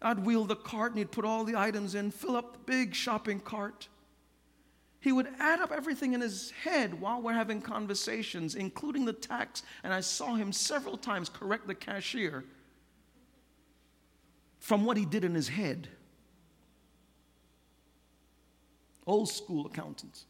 I'd 0.00 0.24
wheel 0.24 0.46
the 0.46 0.56
cart 0.56 0.92
and 0.92 1.00
he'd 1.00 1.10
put 1.10 1.26
all 1.26 1.44
the 1.44 1.54
items 1.54 1.94
in, 1.94 2.10
fill 2.10 2.34
up 2.34 2.54
the 2.54 2.58
big 2.60 2.94
shopping 2.94 3.40
cart. 3.40 3.88
He 5.00 5.12
would 5.12 5.28
add 5.38 5.60
up 5.60 5.70
everything 5.70 6.14
in 6.14 6.22
his 6.22 6.50
head 6.64 6.98
while 6.98 7.20
we're 7.20 7.34
having 7.34 7.60
conversations, 7.60 8.54
including 8.54 9.04
the 9.04 9.12
tax. 9.12 9.64
And 9.84 9.92
I 9.92 10.00
saw 10.00 10.34
him 10.34 10.50
several 10.50 10.96
times 10.96 11.28
correct 11.28 11.66
the 11.66 11.74
cashier 11.74 12.42
from 14.60 14.86
what 14.86 14.96
he 14.96 15.04
did 15.04 15.24
in 15.24 15.34
his 15.34 15.48
head. 15.48 15.88
Old 19.06 19.28
school 19.28 19.66
accountants. 19.66 20.24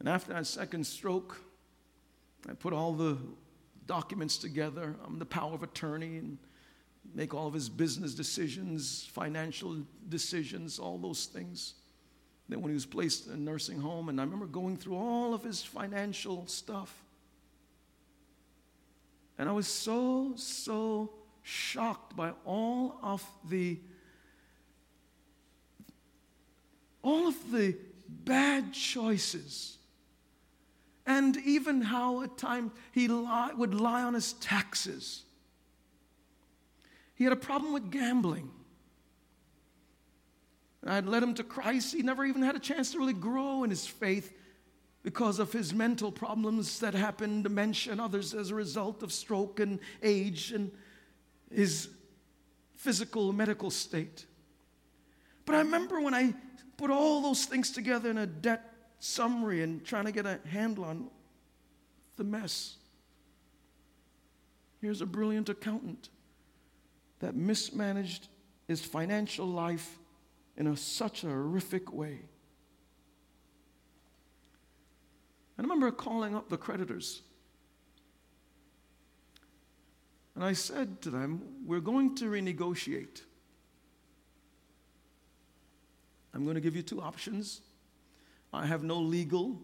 And 0.00 0.08
after 0.08 0.32
that 0.32 0.46
second 0.46 0.86
stroke, 0.86 1.40
I 2.48 2.52
put 2.52 2.72
all 2.72 2.92
the 2.92 3.16
documents 3.86 4.36
together. 4.36 4.94
I'm 5.06 5.18
the 5.18 5.24
power 5.24 5.54
of 5.54 5.62
attorney 5.62 6.18
and 6.18 6.38
make 7.14 7.32
all 7.32 7.46
of 7.46 7.54
his 7.54 7.68
business 7.68 8.14
decisions, 8.14 9.08
financial 9.12 9.78
decisions, 10.08 10.78
all 10.78 10.98
those 10.98 11.26
things. 11.26 11.74
Then, 12.48 12.60
when 12.60 12.70
he 12.70 12.74
was 12.74 12.84
placed 12.84 13.26
in 13.28 13.32
a 13.32 13.36
nursing 13.36 13.80
home, 13.80 14.08
and 14.08 14.20
I 14.20 14.24
remember 14.24 14.46
going 14.46 14.76
through 14.76 14.96
all 14.96 15.32
of 15.32 15.42
his 15.42 15.62
financial 15.62 16.46
stuff. 16.46 17.02
And 19.38 19.48
I 19.48 19.52
was 19.52 19.66
so, 19.66 20.34
so 20.36 21.10
shocked 21.42 22.14
by 22.14 22.32
all 22.44 22.98
of 23.02 23.24
the 23.48 23.78
all 27.04 27.28
of 27.28 27.52
the 27.52 27.76
bad 28.08 28.72
choices, 28.72 29.76
and 31.06 31.36
even 31.36 31.82
how 31.82 32.22
at 32.22 32.38
times 32.38 32.72
he 32.92 33.06
lie, 33.06 33.52
would 33.52 33.74
lie 33.74 34.02
on 34.02 34.14
his 34.14 34.32
taxes. 34.34 35.22
He 37.14 37.24
had 37.24 37.32
a 37.32 37.36
problem 37.36 37.74
with 37.74 37.90
gambling. 37.90 38.50
I'd 40.86 41.06
led 41.06 41.22
him 41.22 41.34
to 41.34 41.44
Christ. 41.44 41.94
He 41.94 42.02
never 42.02 42.24
even 42.24 42.42
had 42.42 42.56
a 42.56 42.58
chance 42.58 42.92
to 42.92 42.98
really 42.98 43.12
grow 43.12 43.64
in 43.64 43.70
his 43.70 43.86
faith 43.86 44.32
because 45.02 45.38
of 45.38 45.52
his 45.52 45.74
mental 45.74 46.10
problems 46.10 46.80
that 46.80 46.94
happened, 46.94 47.44
dementia 47.44 47.92
and 47.92 48.00
others 48.00 48.32
as 48.32 48.50
a 48.50 48.54
result 48.54 49.02
of 49.02 49.12
stroke 49.12 49.60
and 49.60 49.78
age 50.02 50.52
and 50.52 50.70
his 51.50 51.90
physical 52.76 53.32
medical 53.32 53.70
state. 53.70 54.24
But 55.44 55.56
I 55.56 55.58
remember 55.58 56.00
when 56.00 56.14
I 56.14 56.34
put 56.76 56.90
all 56.90 57.22
those 57.22 57.44
things 57.44 57.70
together 57.70 58.10
in 58.10 58.18
a 58.18 58.26
debt 58.26 58.72
summary 58.98 59.62
and 59.62 59.84
trying 59.84 60.04
to 60.04 60.12
get 60.12 60.26
a 60.26 60.40
handle 60.48 60.84
on 60.84 61.10
the 62.16 62.24
mess. 62.24 62.76
Here's 64.80 65.00
a 65.00 65.06
brilliant 65.06 65.48
accountant 65.48 66.08
that 67.20 67.34
mismanaged 67.34 68.28
his 68.68 68.80
financial 68.80 69.46
life 69.46 69.98
in 70.56 70.66
a, 70.66 70.76
such 70.76 71.24
a 71.24 71.28
horrific 71.28 71.92
way. 71.92 72.20
I 75.58 75.62
remember 75.62 75.90
calling 75.90 76.34
up 76.34 76.48
the 76.48 76.56
creditors. 76.56 77.22
And 80.34 80.42
I 80.42 80.52
said 80.52 81.00
to 81.02 81.10
them, 81.10 81.42
We're 81.64 81.80
going 81.80 82.16
to 82.16 82.24
renegotiate. 82.24 83.22
I'm 86.34 86.44
going 86.44 86.56
to 86.56 86.60
give 86.60 86.74
you 86.74 86.82
two 86.82 87.00
options. 87.00 87.60
I 88.52 88.66
have 88.66 88.82
no 88.82 88.96
legal 88.96 89.60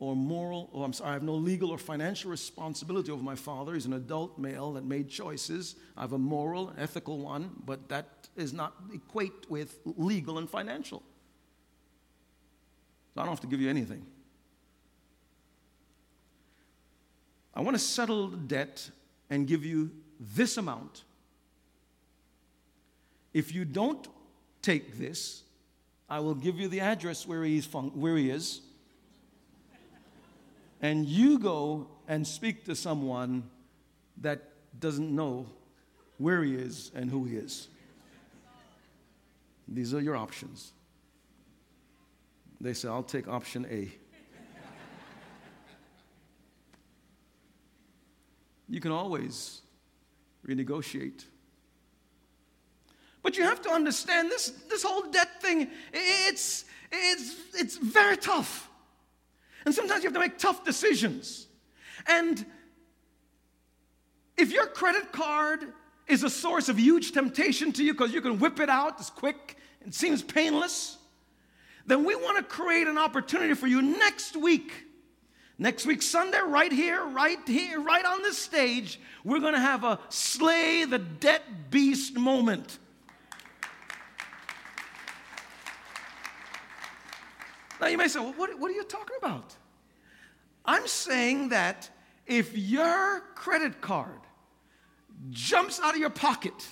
or 0.00 0.14
moral, 0.14 0.70
or 0.72 0.84
I'm 0.84 0.92
sorry, 0.92 1.10
I 1.10 1.12
have 1.14 1.22
no 1.22 1.34
legal 1.34 1.70
or 1.70 1.78
financial 1.78 2.30
responsibility 2.30 3.10
over 3.10 3.22
my 3.22 3.34
father. 3.34 3.74
He's 3.74 3.86
an 3.86 3.94
adult 3.94 4.38
male 4.38 4.72
that 4.74 4.84
made 4.84 5.08
choices. 5.08 5.74
I 5.96 6.02
have 6.02 6.12
a 6.12 6.18
moral, 6.18 6.72
ethical 6.78 7.18
one, 7.18 7.50
but 7.64 7.88
that 7.88 8.28
is 8.36 8.52
not 8.52 8.74
equate 8.94 9.50
with 9.50 9.78
legal 9.84 10.38
and 10.38 10.48
financial. 10.48 11.02
So 13.14 13.20
I 13.20 13.24
don't 13.24 13.32
have 13.32 13.40
to 13.40 13.48
give 13.48 13.60
you 13.60 13.68
anything. 13.68 14.06
I 17.52 17.60
want 17.60 17.74
to 17.74 17.82
settle 17.82 18.28
the 18.28 18.36
debt 18.36 18.88
and 19.30 19.48
give 19.48 19.64
you 19.64 19.90
this 20.20 20.56
amount. 20.56 21.02
If 23.34 23.52
you 23.52 23.64
don't 23.64 24.06
take 24.62 24.96
this, 24.96 25.42
I 26.08 26.20
will 26.20 26.34
give 26.34 26.58
you 26.58 26.68
the 26.68 26.80
address 26.80 27.26
where, 27.26 27.44
he's 27.44 27.66
fun- 27.66 28.00
where 28.00 28.16
he 28.16 28.30
is. 28.30 28.62
And 30.80 31.06
you 31.06 31.38
go 31.38 31.88
and 32.06 32.26
speak 32.26 32.64
to 32.64 32.74
someone 32.74 33.50
that 34.18 34.52
doesn't 34.78 35.14
know 35.14 35.46
where 36.16 36.42
he 36.42 36.54
is 36.54 36.90
and 36.94 37.10
who 37.10 37.24
he 37.24 37.36
is. 37.36 37.68
These 39.66 39.92
are 39.92 40.00
your 40.00 40.16
options. 40.16 40.72
They 42.60 42.72
say, 42.72 42.88
I'll 42.88 43.02
take 43.02 43.28
option 43.28 43.66
A. 43.70 43.92
you 48.68 48.80
can 48.80 48.92
always 48.92 49.62
renegotiate 50.46 51.24
but 53.22 53.36
you 53.36 53.44
have 53.44 53.60
to 53.62 53.70
understand 53.70 54.30
this, 54.30 54.52
this 54.68 54.82
whole 54.82 55.02
debt 55.10 55.42
thing, 55.42 55.68
it's, 55.92 56.64
it's, 56.90 57.36
it's 57.54 57.76
very 57.76 58.16
tough. 58.16 58.68
And 59.64 59.74
sometimes 59.74 60.02
you 60.02 60.08
have 60.08 60.14
to 60.14 60.20
make 60.20 60.38
tough 60.38 60.64
decisions. 60.64 61.46
And 62.06 62.44
if 64.36 64.52
your 64.52 64.66
credit 64.66 65.12
card 65.12 65.72
is 66.06 66.22
a 66.22 66.30
source 66.30 66.68
of 66.68 66.78
huge 66.78 67.12
temptation 67.12 67.72
to 67.72 67.84
you 67.84 67.92
because 67.92 68.12
you 68.12 68.20
can 68.20 68.38
whip 68.38 68.60
it 68.60 68.70
out, 68.70 68.94
it's 68.98 69.10
quick, 69.10 69.56
it 69.84 69.94
seems 69.94 70.22
painless, 70.22 70.96
then 71.86 72.04
we 72.04 72.14
want 72.14 72.36
to 72.38 72.42
create 72.42 72.86
an 72.86 72.98
opportunity 72.98 73.54
for 73.54 73.66
you 73.66 73.82
next 73.82 74.36
week. 74.36 74.84
Next 75.58 75.86
week, 75.86 76.02
Sunday, 76.02 76.38
right 76.46 76.70
here, 76.70 77.04
right 77.04 77.38
here, 77.46 77.80
right 77.80 78.04
on 78.04 78.22
this 78.22 78.38
stage, 78.38 79.00
we're 79.24 79.40
going 79.40 79.54
to 79.54 79.60
have 79.60 79.82
a 79.82 79.98
slay 80.08 80.84
the 80.84 80.98
debt 80.98 81.42
beast 81.70 82.14
moment. 82.14 82.78
Now, 87.80 87.86
you 87.86 87.96
may 87.96 88.08
say, 88.08 88.20
well, 88.20 88.34
what, 88.36 88.58
what 88.58 88.70
are 88.70 88.74
you 88.74 88.84
talking 88.84 89.16
about? 89.18 89.54
I'm 90.64 90.86
saying 90.86 91.50
that 91.50 91.88
if 92.26 92.56
your 92.56 93.20
credit 93.34 93.80
card 93.80 94.20
jumps 95.30 95.80
out 95.80 95.94
of 95.94 96.00
your 96.00 96.10
pocket 96.10 96.66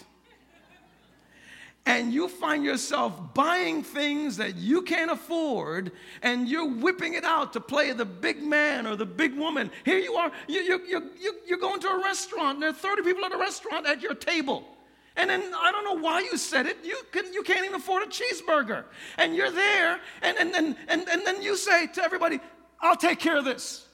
and 1.86 2.12
you 2.12 2.28
find 2.28 2.64
yourself 2.64 3.32
buying 3.32 3.82
things 3.82 4.36
that 4.36 4.56
you 4.56 4.82
can't 4.82 5.10
afford 5.10 5.92
and 6.22 6.48
you're 6.48 6.68
whipping 6.68 7.14
it 7.14 7.24
out 7.24 7.52
to 7.52 7.60
play 7.60 7.92
the 7.92 8.04
big 8.04 8.42
man 8.42 8.86
or 8.86 8.96
the 8.96 9.06
big 9.06 9.36
woman. 9.36 9.70
Here 9.84 9.98
you 9.98 10.14
are, 10.14 10.32
you, 10.48 10.60
you, 10.60 10.80
you, 10.86 11.10
you, 11.20 11.34
you're 11.46 11.58
going 11.58 11.80
to 11.80 11.88
a 11.88 12.02
restaurant, 12.02 12.54
and 12.54 12.62
there 12.62 12.70
are 12.70 12.96
30 12.96 13.02
people 13.02 13.24
at 13.24 13.32
a 13.32 13.38
restaurant 13.38 13.86
at 13.86 14.02
your 14.02 14.14
table. 14.14 14.75
And 15.16 15.30
then 15.30 15.42
I 15.54 15.72
don't 15.72 15.84
know 15.84 16.02
why 16.02 16.20
you 16.20 16.36
said 16.36 16.66
it. 16.66 16.78
You, 16.84 16.98
can, 17.10 17.32
you 17.32 17.42
can't 17.42 17.64
even 17.64 17.76
afford 17.76 18.02
a 18.02 18.06
cheeseburger. 18.06 18.84
And 19.16 19.34
you're 19.34 19.50
there, 19.50 19.98
and, 20.22 20.36
and, 20.38 20.54
and, 20.54 20.76
and, 20.88 21.08
and 21.08 21.26
then 21.26 21.42
you 21.42 21.56
say 21.56 21.86
to 21.86 22.02
everybody, 22.02 22.40
I'll 22.80 22.96
take 22.96 23.18
care 23.18 23.36
of 23.36 23.44
this. 23.44 23.86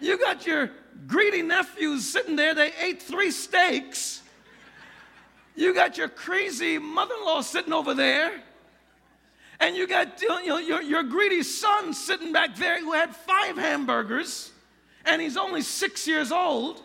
You 0.00 0.18
got 0.18 0.46
your 0.46 0.70
greedy 1.06 1.42
nephews 1.42 2.06
sitting 2.06 2.36
there, 2.36 2.54
they 2.54 2.72
ate 2.80 3.02
three 3.02 3.30
steaks 3.30 4.22
you 5.58 5.74
got 5.74 5.98
your 5.98 6.08
crazy 6.08 6.78
mother 6.78 7.14
in 7.18 7.26
law 7.26 7.40
sitting 7.40 7.72
over 7.72 7.92
there. 7.92 8.44
And 9.58 9.74
you 9.74 9.88
got 9.88 10.22
you 10.22 10.28
know, 10.28 10.58
your, 10.58 10.80
your 10.80 11.02
greedy 11.02 11.42
son 11.42 11.92
sitting 11.92 12.32
back 12.32 12.54
there 12.54 12.78
who 12.78 12.92
had 12.92 13.14
five 13.14 13.56
hamburgers 13.56 14.52
and 15.04 15.20
he's 15.20 15.36
only 15.36 15.62
six 15.62 16.06
years 16.06 16.30
old. 16.30 16.80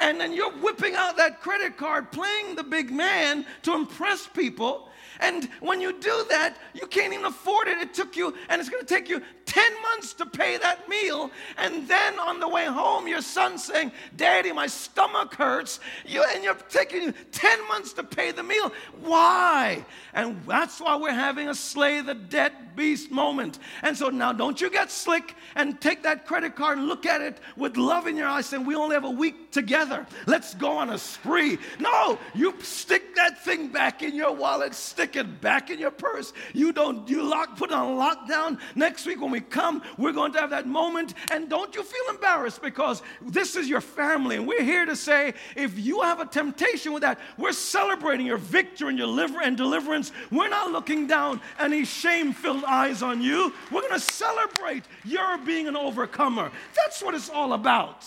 And 0.00 0.20
then 0.20 0.32
you're 0.32 0.52
whipping 0.52 0.94
out 0.94 1.16
that 1.16 1.40
credit 1.40 1.76
card, 1.76 2.12
playing 2.12 2.54
the 2.54 2.62
big 2.62 2.90
man 2.90 3.44
to 3.62 3.74
impress 3.74 4.26
people. 4.26 4.88
And 5.20 5.48
when 5.60 5.80
you 5.80 5.92
do 5.92 6.24
that, 6.30 6.56
you 6.74 6.86
can't 6.86 7.12
even 7.12 7.26
afford 7.26 7.68
it. 7.68 7.78
It 7.78 7.94
took 7.94 8.16
you, 8.16 8.34
and 8.48 8.60
it's 8.60 8.70
going 8.70 8.84
to 8.84 8.94
take 8.94 9.08
you 9.08 9.22
10 9.46 9.82
months 9.82 10.12
to 10.14 10.26
pay 10.26 10.58
that 10.58 10.88
meal. 10.88 11.30
And 11.56 11.88
then 11.88 12.18
on 12.18 12.38
the 12.38 12.48
way 12.48 12.66
home, 12.66 13.08
your 13.08 13.22
son 13.22 13.58
saying, 13.58 13.92
Daddy, 14.16 14.52
my 14.52 14.66
stomach 14.66 15.34
hurts. 15.34 15.80
You, 16.06 16.24
and 16.34 16.44
you're 16.44 16.54
taking 16.54 17.14
10 17.32 17.68
months 17.68 17.92
to 17.94 18.04
pay 18.04 18.30
the 18.30 18.42
meal. 18.42 18.72
Why? 19.00 19.84
And 20.12 20.40
that's 20.46 20.80
why 20.80 20.96
we're 20.96 21.12
having 21.12 21.48
a 21.48 21.54
slay 21.54 22.00
the 22.00 22.14
debt 22.14 22.76
beast 22.76 23.10
moment. 23.10 23.58
And 23.82 23.96
so 23.96 24.08
now 24.08 24.32
don't 24.32 24.60
you 24.60 24.70
get 24.70 24.90
slick 24.90 25.34
and 25.56 25.80
take 25.80 26.02
that 26.04 26.26
credit 26.26 26.54
card 26.54 26.78
and 26.78 26.86
look 26.86 27.06
at 27.06 27.20
it 27.20 27.38
with 27.56 27.76
love 27.76 28.06
in 28.06 28.16
your 28.16 28.28
eyes 28.28 28.46
saying, 28.46 28.64
We 28.64 28.74
only 28.76 28.94
have 28.94 29.04
a 29.04 29.10
week 29.10 29.50
together. 29.50 30.06
Let's 30.26 30.54
go 30.54 30.70
on 30.70 30.90
a 30.90 30.98
spree. 30.98 31.58
No, 31.80 32.18
you 32.34 32.54
stick 32.60 33.16
that 33.16 33.44
thing 33.44 33.68
back 33.68 34.02
in 34.02 34.14
your 34.14 34.32
wallet, 34.32 34.74
stick 34.98 35.14
it 35.14 35.40
back 35.40 35.70
in 35.70 35.78
your 35.78 35.92
purse. 35.92 36.32
You 36.52 36.72
don't, 36.72 37.08
you 37.08 37.22
lock, 37.22 37.56
put 37.56 37.70
it 37.70 37.74
on 37.74 37.96
lockdown. 37.96 38.58
Next 38.74 39.06
week 39.06 39.20
when 39.20 39.30
we 39.30 39.40
come, 39.40 39.80
we're 39.96 40.10
going 40.10 40.32
to 40.32 40.40
have 40.40 40.50
that 40.50 40.66
moment. 40.66 41.14
And 41.30 41.48
don't 41.48 41.72
you 41.72 41.84
feel 41.84 42.10
embarrassed 42.10 42.60
because 42.60 43.00
this 43.22 43.54
is 43.54 43.68
your 43.68 43.80
family. 43.80 44.34
And 44.34 44.48
we're 44.48 44.64
here 44.64 44.86
to 44.86 44.96
say 44.96 45.34
if 45.54 45.78
you 45.78 46.00
have 46.00 46.18
a 46.18 46.26
temptation 46.26 46.92
with 46.92 47.02
that, 47.02 47.20
we're 47.36 47.52
celebrating 47.52 48.26
your 48.26 48.38
victory 48.38 48.88
and 48.88 48.98
your 48.98 49.06
liver 49.06 49.40
and 49.40 49.56
deliverance. 49.56 50.10
We're 50.32 50.48
not 50.48 50.72
looking 50.72 51.06
down 51.06 51.40
any 51.60 51.84
shame 51.84 52.32
filled 52.32 52.64
eyes 52.64 53.00
on 53.00 53.22
you. 53.22 53.54
We're 53.70 53.82
going 53.82 53.92
to 53.92 54.00
celebrate 54.00 54.82
your 55.04 55.38
being 55.38 55.68
an 55.68 55.76
overcomer. 55.76 56.50
That's 56.74 57.00
what 57.04 57.14
it's 57.14 57.30
all 57.30 57.52
about. 57.52 58.04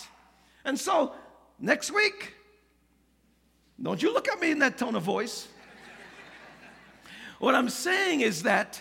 And 0.66 0.78
so, 0.78 1.14
next 1.58 1.90
week, 1.90 2.34
don't 3.80 4.02
you 4.02 4.12
look 4.12 4.28
at 4.28 4.38
me 4.38 4.50
in 4.50 4.58
that 4.58 4.76
tone 4.76 4.94
of 4.94 5.04
voice. 5.04 5.48
What 7.42 7.56
I'm 7.56 7.68
saying 7.68 8.20
is 8.20 8.44
that 8.44 8.80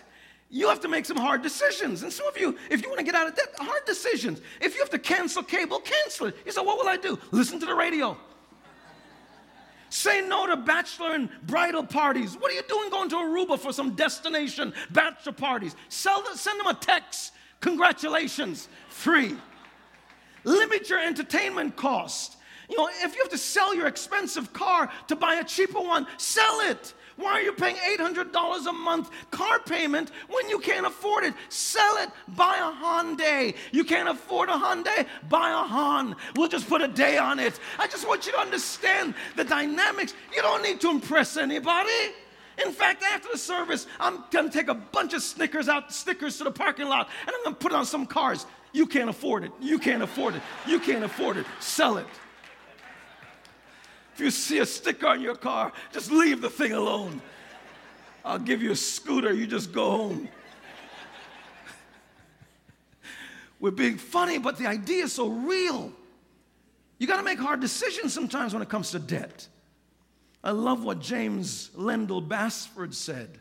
you 0.52 0.69
have 0.69 0.82
to 0.82 0.88
make 0.88 1.08
some 1.08 1.17
hard 1.17 1.41
decisions. 1.41 2.04
And 2.04 2.13
some 2.13 2.28
of 2.28 2.38
you, 2.38 2.56
if 2.69 2.84
you 2.84 2.89
want 2.89 3.00
to 3.00 3.04
get 3.04 3.15
out 3.15 3.28
of 3.28 3.36
debt, 3.36 3.47
hard 3.58 3.84
decisions. 3.86 4.39
If 4.62 4.76
you 4.76 4.82
have 4.82 4.91
to 4.91 5.00
cancel 5.00 5.41
cable, 5.41 5.80
cancel 5.80 6.28
it. 6.28 6.38
You 6.45 6.52
say, 6.52 6.62
what 6.62 6.78
will 6.78 6.88
I 6.88 6.97
do? 6.97 7.17
Listen 7.32 7.60
to 7.60 7.65
the 7.65 7.74
radio. 7.74 8.15
Say 9.89 10.21
no 10.21 10.45
to 10.45 10.58
bachelor 10.58 11.15
and 11.15 11.28
bridal 11.47 11.84
parties. 11.84 12.36
What 12.36 12.52
are 12.52 12.54
you 12.54 12.62
doing 12.69 12.91
going 12.91 13.10
to 13.10 13.15
Aruba 13.15 13.58
for 13.58 13.74
some 13.74 13.95
destination 13.95 14.76
bachelor 14.91 15.34
parties? 15.34 15.76
Sell 15.89 16.24
send 16.36 16.60
them 16.60 16.67
a 16.67 16.76
text. 16.76 17.34
Congratulations, 17.62 18.69
free. 18.89 19.36
Limit 20.43 20.88
your 20.88 21.00
entertainment 21.00 21.76
cost. 21.76 22.38
You 22.69 22.78
know, 22.78 22.89
if 23.02 23.15
you 23.15 23.24
have 23.24 23.32
to 23.32 23.39
sell 23.39 23.74
your 23.76 23.88
expensive 23.88 24.54
car 24.54 24.91
to 25.08 25.15
buy 25.15 25.36
a 25.36 25.43
cheaper 25.43 25.82
one, 25.82 26.06
sell 26.17 26.60
it. 26.62 26.93
Why 27.17 27.32
are 27.32 27.41
you 27.41 27.54
paying 27.54 27.76
$800 27.76 28.67
a 28.67 28.74
month 28.74 29.10
car 29.32 29.60
payment 29.60 30.12
when 30.30 30.50
you 30.50 30.60
can't 30.60 30.86
afford 30.86 31.24
it? 31.24 31.34
Sell 31.50 31.97
it, 31.97 32.10
buy 32.30 32.56
a 32.58 32.84
Hyundai. 32.84 33.56
You 33.71 33.84
can't 33.84 34.10
afford 34.10 34.50
a 34.50 34.54
Hyundai? 34.54 35.08
Buy 35.30 35.52
a 35.52 35.63
Han. 35.67 36.15
We'll 36.36 36.47
just 36.47 36.67
put 36.67 36.82
a 36.82 36.88
day 36.88 37.17
on 37.17 37.39
it. 37.39 37.60
I 37.78 37.88
just 37.88 38.08
want 38.08 38.26
you 38.26 38.32
to 38.34 38.39
understand 38.39 39.13
the 39.36 39.43
dynamics. 39.43 40.13
You 40.36 40.41
don't 40.41 40.63
need 40.63 40.82
to 40.82 40.89
impress 40.89 41.38
anybody. 41.38 41.89
In 42.63 42.71
fact, 42.71 43.04
after 43.04 43.30
the 43.32 43.38
service, 43.38 43.88
I'm 44.00 44.24
gonna 44.30 44.50
take 44.50 44.67
a 44.67 44.76
bunch 44.76 45.13
of 45.13 45.24
Snickers 45.24 45.69
out, 45.69 45.93
stickers 45.93 46.38
to 46.38 46.43
the 46.43 46.52
parking 46.52 46.88
lot, 46.88 47.10
and 47.26 47.36
I'm 47.36 47.43
gonna 47.43 47.56
put 47.56 47.71
it 47.71 47.76
on 47.76 47.86
some 47.86 48.06
cars. 48.06 48.45
You 48.74 48.86
can't 48.86 49.10
afford 49.10 49.43
it. 49.43 49.52
You 49.60 49.80
can't 49.80 50.04
afford 50.04 50.36
it. 50.36 50.41
You 50.67 50.80
can't 50.80 51.04
afford 51.04 51.38
it. 51.38 51.45
Sell 51.60 51.97
it. 51.97 52.06
You 54.21 54.29
see 54.29 54.60
a 54.60 54.67
sticker 54.67 55.07
on 55.07 55.19
your 55.19 55.36
car, 55.36 55.73
just 55.91 56.12
leave 56.12 56.41
the 56.41 56.49
thing 56.49 56.73
alone. 56.73 57.21
I'll 58.23 58.38
give 58.38 58.62
you 58.62 58.71
a 58.71 58.75
scooter, 58.75 59.34
you 59.34 59.47
just 59.47 59.73
go 59.73 59.89
home. 59.89 60.29
We're 63.60 63.71
being 63.71 63.97
funny, 63.97 64.38
but 64.38 64.60
the 64.60 64.67
idea 64.67 65.05
is 65.05 65.13
so 65.13 65.27
real. 65.27 65.91
You 66.99 67.07
got 67.07 67.17
to 67.17 67.23
make 67.23 67.39
hard 67.39 67.62
decisions 67.62 68.13
sometimes 68.13 68.53
when 68.53 68.62
it 68.62 68.69
comes 68.69 68.91
to 68.91 68.99
debt. 68.99 69.47
I 70.43 70.51
love 70.51 70.84
what 70.84 70.99
James 70.99 71.71
Lendall 71.75 72.27
Basford 72.27 72.93
said. 72.93 73.39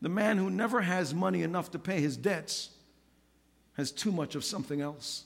The 0.00 0.08
man 0.08 0.36
who 0.36 0.50
never 0.50 0.80
has 0.80 1.14
money 1.14 1.42
enough 1.42 1.70
to 1.72 1.78
pay 1.78 2.00
his 2.00 2.16
debts 2.16 2.70
has 3.74 3.92
too 3.92 4.10
much 4.10 4.34
of 4.34 4.44
something 4.44 4.80
else. 4.80 5.24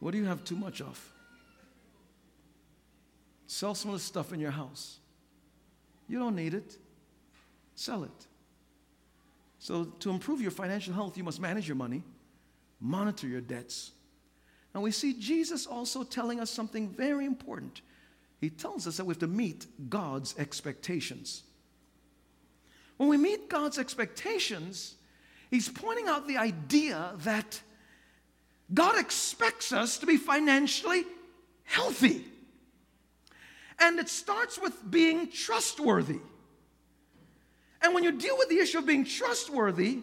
What 0.00 0.10
do 0.10 0.18
you 0.18 0.24
have 0.24 0.42
too 0.42 0.56
much 0.56 0.80
of? 0.80 1.13
Sell 3.54 3.76
some 3.76 3.92
of 3.92 3.96
the 3.96 4.04
stuff 4.04 4.32
in 4.32 4.40
your 4.40 4.50
house. 4.50 4.98
You 6.08 6.18
don't 6.18 6.34
need 6.34 6.54
it. 6.54 6.76
Sell 7.76 8.02
it. 8.02 8.26
So, 9.60 9.84
to 9.84 10.10
improve 10.10 10.40
your 10.40 10.50
financial 10.50 10.92
health, 10.92 11.16
you 11.16 11.22
must 11.22 11.40
manage 11.40 11.68
your 11.68 11.76
money, 11.76 12.02
monitor 12.80 13.28
your 13.28 13.40
debts. 13.40 13.92
And 14.74 14.82
we 14.82 14.90
see 14.90 15.12
Jesus 15.12 15.68
also 15.68 16.02
telling 16.02 16.40
us 16.40 16.50
something 16.50 16.88
very 16.88 17.26
important. 17.26 17.82
He 18.40 18.50
tells 18.50 18.88
us 18.88 18.96
that 18.96 19.04
we 19.04 19.12
have 19.12 19.20
to 19.20 19.28
meet 19.28 19.66
God's 19.88 20.34
expectations. 20.36 21.44
When 22.96 23.08
we 23.08 23.16
meet 23.16 23.48
God's 23.48 23.78
expectations, 23.78 24.96
He's 25.48 25.68
pointing 25.68 26.08
out 26.08 26.26
the 26.26 26.38
idea 26.38 27.12
that 27.18 27.60
God 28.74 28.98
expects 28.98 29.70
us 29.70 29.98
to 29.98 30.06
be 30.06 30.16
financially 30.16 31.04
healthy. 31.62 32.24
And 33.80 33.98
it 33.98 34.08
starts 34.08 34.60
with 34.60 34.90
being 34.90 35.30
trustworthy. 35.30 36.20
And 37.82 37.94
when 37.94 38.04
you 38.04 38.12
deal 38.12 38.36
with 38.38 38.48
the 38.48 38.58
issue 38.58 38.78
of 38.78 38.86
being 38.86 39.04
trustworthy, 39.04 40.00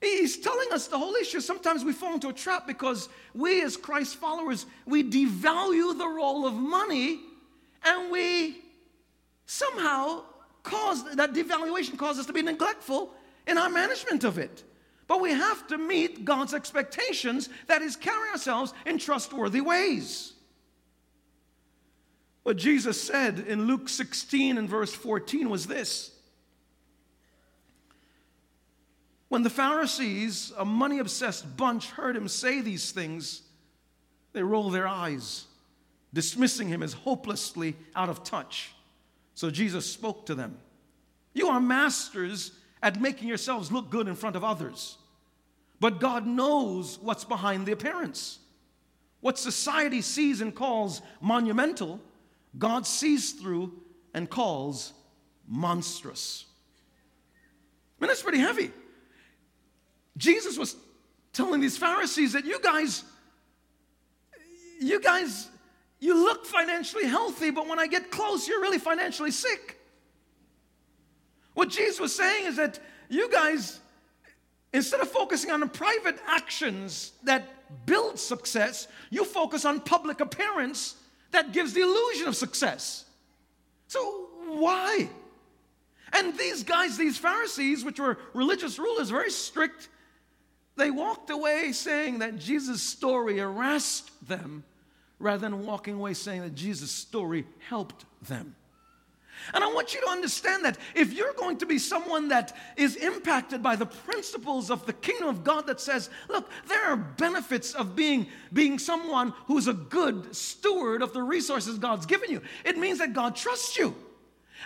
he's 0.00 0.38
telling 0.38 0.72
us 0.72 0.86
the 0.86 0.98
whole 0.98 1.14
issue. 1.14 1.40
Sometimes 1.40 1.84
we 1.84 1.92
fall 1.92 2.14
into 2.14 2.28
a 2.28 2.32
trap 2.32 2.66
because 2.66 3.08
we, 3.34 3.62
as 3.62 3.76
Christ 3.76 4.16
followers, 4.16 4.66
we 4.86 5.04
devalue 5.04 5.96
the 5.96 6.08
role 6.08 6.46
of 6.46 6.54
money 6.54 7.20
and 7.84 8.10
we 8.10 8.58
somehow 9.46 10.22
cause 10.62 11.14
that 11.16 11.32
devaluation 11.32 11.98
causes 11.98 12.20
us 12.20 12.26
to 12.26 12.32
be 12.32 12.42
neglectful 12.42 13.12
in 13.46 13.58
our 13.58 13.68
management 13.68 14.24
of 14.24 14.38
it. 14.38 14.64
But 15.06 15.20
we 15.20 15.32
have 15.32 15.66
to 15.66 15.76
meet 15.76 16.24
God's 16.24 16.54
expectations, 16.54 17.48
that 17.66 17.82
is, 17.82 17.96
carry 17.96 18.30
ourselves 18.30 18.72
in 18.86 18.96
trustworthy 18.96 19.60
ways. 19.60 20.34
What 22.42 22.56
Jesus 22.56 23.00
said 23.00 23.40
in 23.40 23.66
Luke 23.66 23.88
16 23.88 24.56
and 24.56 24.68
verse 24.68 24.94
14 24.94 25.50
was 25.50 25.66
this 25.66 26.12
When 29.28 29.42
the 29.42 29.50
Pharisees, 29.50 30.52
a 30.56 30.64
money 30.64 30.98
obsessed 30.98 31.56
bunch, 31.56 31.90
heard 31.90 32.16
him 32.16 32.28
say 32.28 32.60
these 32.60 32.92
things, 32.92 33.42
They 34.32 34.42
rolled 34.42 34.74
their 34.74 34.88
eyes, 34.88 35.46
dismissing 36.12 36.68
him 36.68 36.82
as 36.82 36.94
hopelessly 36.94 37.76
out 37.94 38.08
of 38.08 38.24
touch. 38.24 38.72
So 39.34 39.50
Jesus 39.50 39.90
spoke 39.90 40.26
to 40.26 40.34
them 40.34 40.58
You 41.34 41.48
are 41.48 41.60
masters 41.60 42.52
at 42.82 43.00
making 43.00 43.28
yourselves 43.28 43.70
look 43.70 43.90
good 43.90 44.08
in 44.08 44.14
front 44.14 44.36
of 44.36 44.44
others. 44.44 44.96
But 45.78 46.00
God 46.00 46.26
knows 46.26 46.98
what's 46.98 47.24
behind 47.24 47.66
the 47.66 47.72
appearance. 47.72 48.38
What 49.20 49.38
society 49.38 50.02
sees 50.02 50.40
and 50.40 50.54
calls 50.54 51.02
monumental, 51.20 52.00
God 52.58 52.86
sees 52.86 53.32
through 53.32 53.72
and 54.14 54.28
calls 54.28 54.92
monstrous. 55.46 56.44
I 57.98 58.04
mean, 58.04 58.08
that's 58.08 58.22
pretty 58.22 58.38
heavy. 58.38 58.70
Jesus 60.16 60.58
was 60.58 60.76
telling 61.32 61.60
these 61.60 61.76
Pharisees 61.76 62.32
that 62.32 62.44
you 62.44 62.60
guys, 62.60 63.04
you 64.80 65.00
guys, 65.00 65.48
you 65.98 66.14
look 66.14 66.46
financially 66.46 67.06
healthy, 67.06 67.50
but 67.50 67.66
when 67.68 67.78
I 67.78 67.86
get 67.86 68.10
close, 68.10 68.48
you're 68.48 68.60
really 68.60 68.78
financially 68.78 69.30
sick. 69.30 69.78
What 71.54 71.68
Jesus 71.68 72.00
was 72.00 72.14
saying 72.14 72.46
is 72.46 72.56
that 72.56 72.78
you 73.08 73.30
guys, 73.30 73.80
instead 74.72 75.00
of 75.00 75.08
focusing 75.08 75.50
on 75.50 75.60
the 75.60 75.66
private 75.66 76.18
actions 76.26 77.12
that 77.24 77.86
build 77.86 78.18
success, 78.18 78.88
you 79.10 79.24
focus 79.24 79.64
on 79.64 79.80
public 79.80 80.20
appearance 80.20 80.96
that 81.32 81.52
gives 81.52 81.72
the 81.72 81.82
illusion 81.82 82.28
of 82.28 82.36
success. 82.36 83.04
So, 83.88 84.28
why? 84.48 85.08
And 86.12 86.36
these 86.36 86.64
guys, 86.64 86.96
these 86.96 87.18
Pharisees, 87.18 87.84
which 87.84 88.00
were 88.00 88.18
religious 88.34 88.78
rulers, 88.78 89.10
very 89.10 89.30
strict, 89.30 89.88
they 90.76 90.90
walked 90.90 91.30
away 91.30 91.72
saying 91.72 92.20
that 92.20 92.38
Jesus' 92.38 92.82
story 92.82 93.38
harassed 93.38 94.10
them 94.26 94.64
rather 95.18 95.48
than 95.48 95.66
walking 95.66 95.94
away 95.94 96.14
saying 96.14 96.40
that 96.40 96.54
Jesus' 96.54 96.90
story 96.90 97.46
helped 97.68 98.06
them. 98.22 98.56
And 99.54 99.64
I 99.64 99.72
want 99.72 99.94
you 99.94 100.00
to 100.00 100.08
understand 100.08 100.64
that 100.64 100.78
if 100.94 101.12
you're 101.12 101.32
going 101.34 101.58
to 101.58 101.66
be 101.66 101.78
someone 101.78 102.28
that 102.28 102.56
is 102.76 102.96
impacted 102.96 103.62
by 103.62 103.76
the 103.76 103.86
principles 103.86 104.70
of 104.70 104.86
the 104.86 104.92
kingdom 104.92 105.28
of 105.28 105.44
God 105.44 105.66
that 105.66 105.80
says, 105.80 106.10
look, 106.28 106.48
there 106.68 106.84
are 106.84 106.96
benefits 106.96 107.74
of 107.74 107.96
being, 107.96 108.26
being 108.52 108.78
someone 108.78 109.32
who's 109.46 109.68
a 109.68 109.74
good 109.74 110.34
steward 110.34 111.02
of 111.02 111.12
the 111.12 111.22
resources 111.22 111.78
God's 111.78 112.06
given 112.06 112.30
you, 112.30 112.42
it 112.64 112.76
means 112.78 112.98
that 112.98 113.12
God 113.12 113.36
trusts 113.36 113.76
you. 113.76 113.94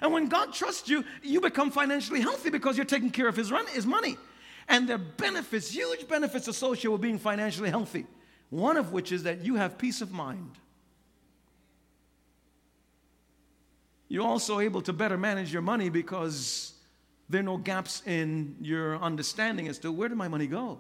And 0.00 0.12
when 0.12 0.28
God 0.28 0.52
trusts 0.52 0.88
you, 0.88 1.04
you 1.22 1.40
become 1.40 1.70
financially 1.70 2.20
healthy 2.20 2.50
because 2.50 2.76
you're 2.76 2.84
taking 2.84 3.10
care 3.10 3.28
of 3.28 3.36
his, 3.36 3.52
run, 3.52 3.66
his 3.68 3.86
money. 3.86 4.16
And 4.68 4.88
there 4.88 4.96
are 4.96 4.98
benefits, 4.98 5.70
huge 5.70 6.08
benefits 6.08 6.48
associated 6.48 6.90
with 6.90 7.00
being 7.00 7.18
financially 7.18 7.70
healthy. 7.70 8.06
One 8.50 8.76
of 8.76 8.92
which 8.92 9.12
is 9.12 9.22
that 9.24 9.44
you 9.44 9.56
have 9.56 9.78
peace 9.78 10.00
of 10.00 10.10
mind. 10.10 10.58
You're 14.08 14.26
also 14.26 14.60
able 14.60 14.82
to 14.82 14.92
better 14.92 15.16
manage 15.16 15.52
your 15.52 15.62
money 15.62 15.88
because 15.88 16.74
there 17.28 17.40
are 17.40 17.44
no 17.44 17.56
gaps 17.56 18.02
in 18.06 18.56
your 18.60 18.96
understanding 18.98 19.68
as 19.68 19.78
to 19.78 19.92
where 19.92 20.08
did 20.08 20.18
my 20.18 20.28
money 20.28 20.46
go. 20.46 20.78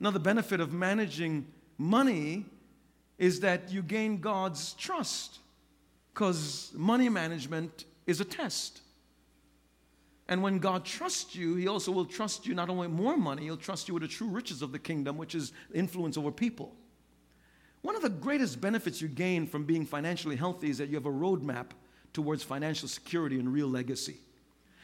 Another 0.00 0.18
benefit 0.18 0.60
of 0.60 0.72
managing 0.72 1.46
money 1.78 2.46
is 3.18 3.40
that 3.40 3.70
you 3.70 3.82
gain 3.82 4.20
God's 4.20 4.72
trust 4.74 5.38
because 6.12 6.72
money 6.74 7.08
management 7.08 7.84
is 8.06 8.20
a 8.20 8.24
test. 8.24 8.80
And 10.28 10.42
when 10.42 10.58
God 10.58 10.84
trusts 10.84 11.34
you, 11.34 11.56
He 11.56 11.68
also 11.68 11.92
will 11.92 12.04
trust 12.04 12.46
you 12.46 12.54
not 12.54 12.70
only 12.70 12.88
more 12.88 13.16
money, 13.16 13.42
He'll 13.42 13.56
trust 13.56 13.88
you 13.88 13.94
with 13.94 14.02
the 14.02 14.08
true 14.08 14.28
riches 14.28 14.62
of 14.62 14.72
the 14.72 14.78
kingdom, 14.78 15.16
which 15.18 15.34
is 15.34 15.52
influence 15.74 16.16
over 16.16 16.30
people. 16.30 16.74
One 17.82 17.96
of 17.96 18.02
the 18.02 18.10
greatest 18.10 18.60
benefits 18.60 19.00
you 19.00 19.08
gain 19.08 19.46
from 19.46 19.64
being 19.64 19.86
financially 19.86 20.36
healthy 20.36 20.70
is 20.70 20.78
that 20.78 20.88
you 20.88 20.96
have 20.96 21.06
a 21.06 21.10
roadmap 21.10 21.66
towards 22.12 22.42
financial 22.42 22.88
security 22.88 23.38
and 23.38 23.52
real 23.52 23.68
legacy. 23.68 24.16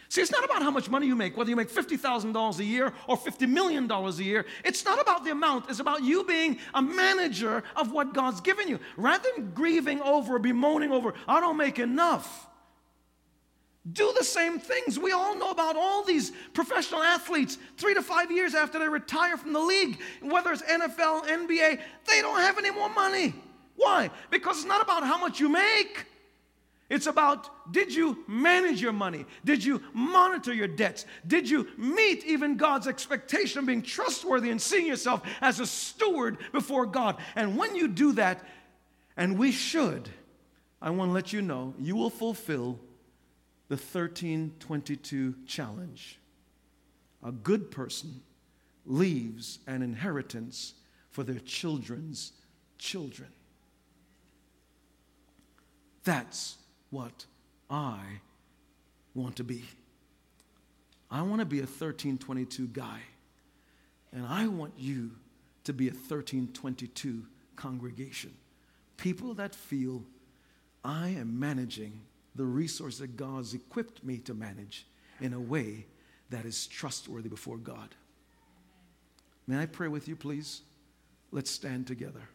See, 0.09 0.21
it's 0.21 0.31
not 0.31 0.45
about 0.45 0.63
how 0.63 0.71
much 0.71 0.89
money 0.89 1.07
you 1.07 1.17
make, 1.17 1.37
whether 1.37 1.51
you 1.51 1.57
make 1.57 1.71
$50,000 1.71 2.59
a 2.59 2.65
year 2.65 2.93
or 3.09 3.17
$50 3.17 3.49
million 3.49 3.91
a 3.91 4.11
year. 4.13 4.47
It's 4.65 4.85
not 4.85 5.01
about 5.01 5.25
the 5.25 5.33
amount, 5.33 5.69
it's 5.69 5.81
about 5.81 6.03
you 6.03 6.25
being 6.25 6.59
a 6.75 6.81
manager 6.81 7.65
of 7.75 7.91
what 7.93 8.15
God's 8.15 8.41
given 8.41 8.69
you. 8.69 8.79
Rather 8.97 9.29
than 9.35 9.51
grieving 9.53 10.01
over 10.01 10.39
bemoaning 10.39 10.93
over, 10.93 11.15
I 11.27 11.41
don't 11.41 11.57
make 11.57 11.79
enough. 11.79 12.47
Do 13.93 14.13
the 14.19 14.25
same 14.25 14.59
things. 14.59 14.99
We 14.99 15.13
all 15.13 15.37
know 15.37 15.51
about 15.51 15.77
all 15.77 16.03
these 16.03 16.33
professional 16.55 17.03
athletes, 17.03 17.59
three 17.77 17.95
to 17.95 18.03
five 18.03 18.33
years 18.33 18.55
after 18.55 18.79
they 18.79 18.89
retire 18.89 19.37
from 19.37 19.53
the 19.53 19.61
league, 19.61 20.01
whether 20.23 20.53
it's 20.53 20.63
NFL, 20.63 21.27
NBA, 21.27 21.81
they 22.07 22.21
don't 22.21 22.41
have 22.41 22.59
any 22.59 22.71
more 22.71 22.89
money. 22.89 23.35
Why? 23.77 24.11
Because 24.31 24.57
it's 24.57 24.67
not 24.67 24.83
about 24.83 25.05
how 25.05 25.19
much 25.19 25.39
you 25.39 25.49
make. 25.49 26.07
It's 26.89 27.07
about 27.07 27.73
did 27.73 27.93
you 27.93 28.25
manage 28.29 28.81
your 28.81 28.93
money? 28.93 29.27
Did 29.45 29.65
you 29.65 29.83
monitor 29.93 30.53
your 30.53 30.69
debts? 30.69 31.05
Did 31.27 31.49
you 31.51 31.69
meet 31.77 32.25
even 32.25 32.57
God's 32.57 32.87
expectation 32.87 33.59
of 33.59 33.67
being 33.67 33.83
trustworthy 33.83 34.51
and 34.51 34.63
seeing 34.63 34.87
yourself 34.87 35.23
as 35.41 35.59
a 35.59 35.67
steward 35.67 36.39
before 36.53 36.87
God? 36.87 37.17
And 37.35 37.57
when 37.57 37.75
you 37.75 37.89
do 37.89 38.13
that, 38.13 38.45
and 39.17 39.39
we 39.39 39.51
should, 39.51 40.09
I 40.81 40.91
want 40.91 41.09
to 41.09 41.13
let 41.13 41.33
you 41.33 41.43
know, 41.43 41.75
you 41.79 41.97
will 41.97 42.11
fulfill 42.11 42.79
the 43.69 43.75
1322 43.75 45.35
challenge. 45.47 46.19
A 47.23 47.33
good 47.33 47.71
person 47.71 48.23
leaves 48.85 49.59
an 49.67 49.83
inheritance 49.83 50.75
for 51.11 51.25
their 51.25 51.41
children's 51.41 52.33
children. 52.79 53.29
That's 56.05 56.57
what 56.91 57.27
I 57.69 57.99
want 59.15 59.37
to 59.37 59.45
be. 59.45 59.65
I 61.11 61.23
want 61.23 61.41
to 61.41 61.47
be 61.47 61.59
a 61.59 61.63
1322 61.63 62.69
guy. 62.69 63.01
And 64.13 64.25
I 64.27 64.47
want 64.47 64.75
you 64.79 65.11
to 65.65 65.73
be 65.73 65.89
a 65.89 65.93
1322 65.93 67.25
congregation. 67.57 68.33
People 68.97 69.35
that 69.35 69.55
feel 69.55 70.05
I 70.85 71.09
am 71.09 71.41
managing 71.41 72.01
the 72.37 72.45
resource 72.45 72.99
that 72.99 73.17
God's 73.17 73.55
equipped 73.55 74.05
me 74.05 74.19
to 74.19 74.35
manage 74.35 74.87
in 75.21 75.33
a 75.33 75.41
way 75.41 75.87
that 76.31 76.45
is 76.45 76.67
trustworthy 76.67 77.29
before 77.29 77.57
God. 77.57 77.95
May 79.47 79.61
I 79.61 79.67
pray 79.67 79.89
with 79.89 80.09
you, 80.09 80.17
please? 80.17 80.63
Let's 81.31 81.51
stand 81.51 81.87
together. 81.87 82.29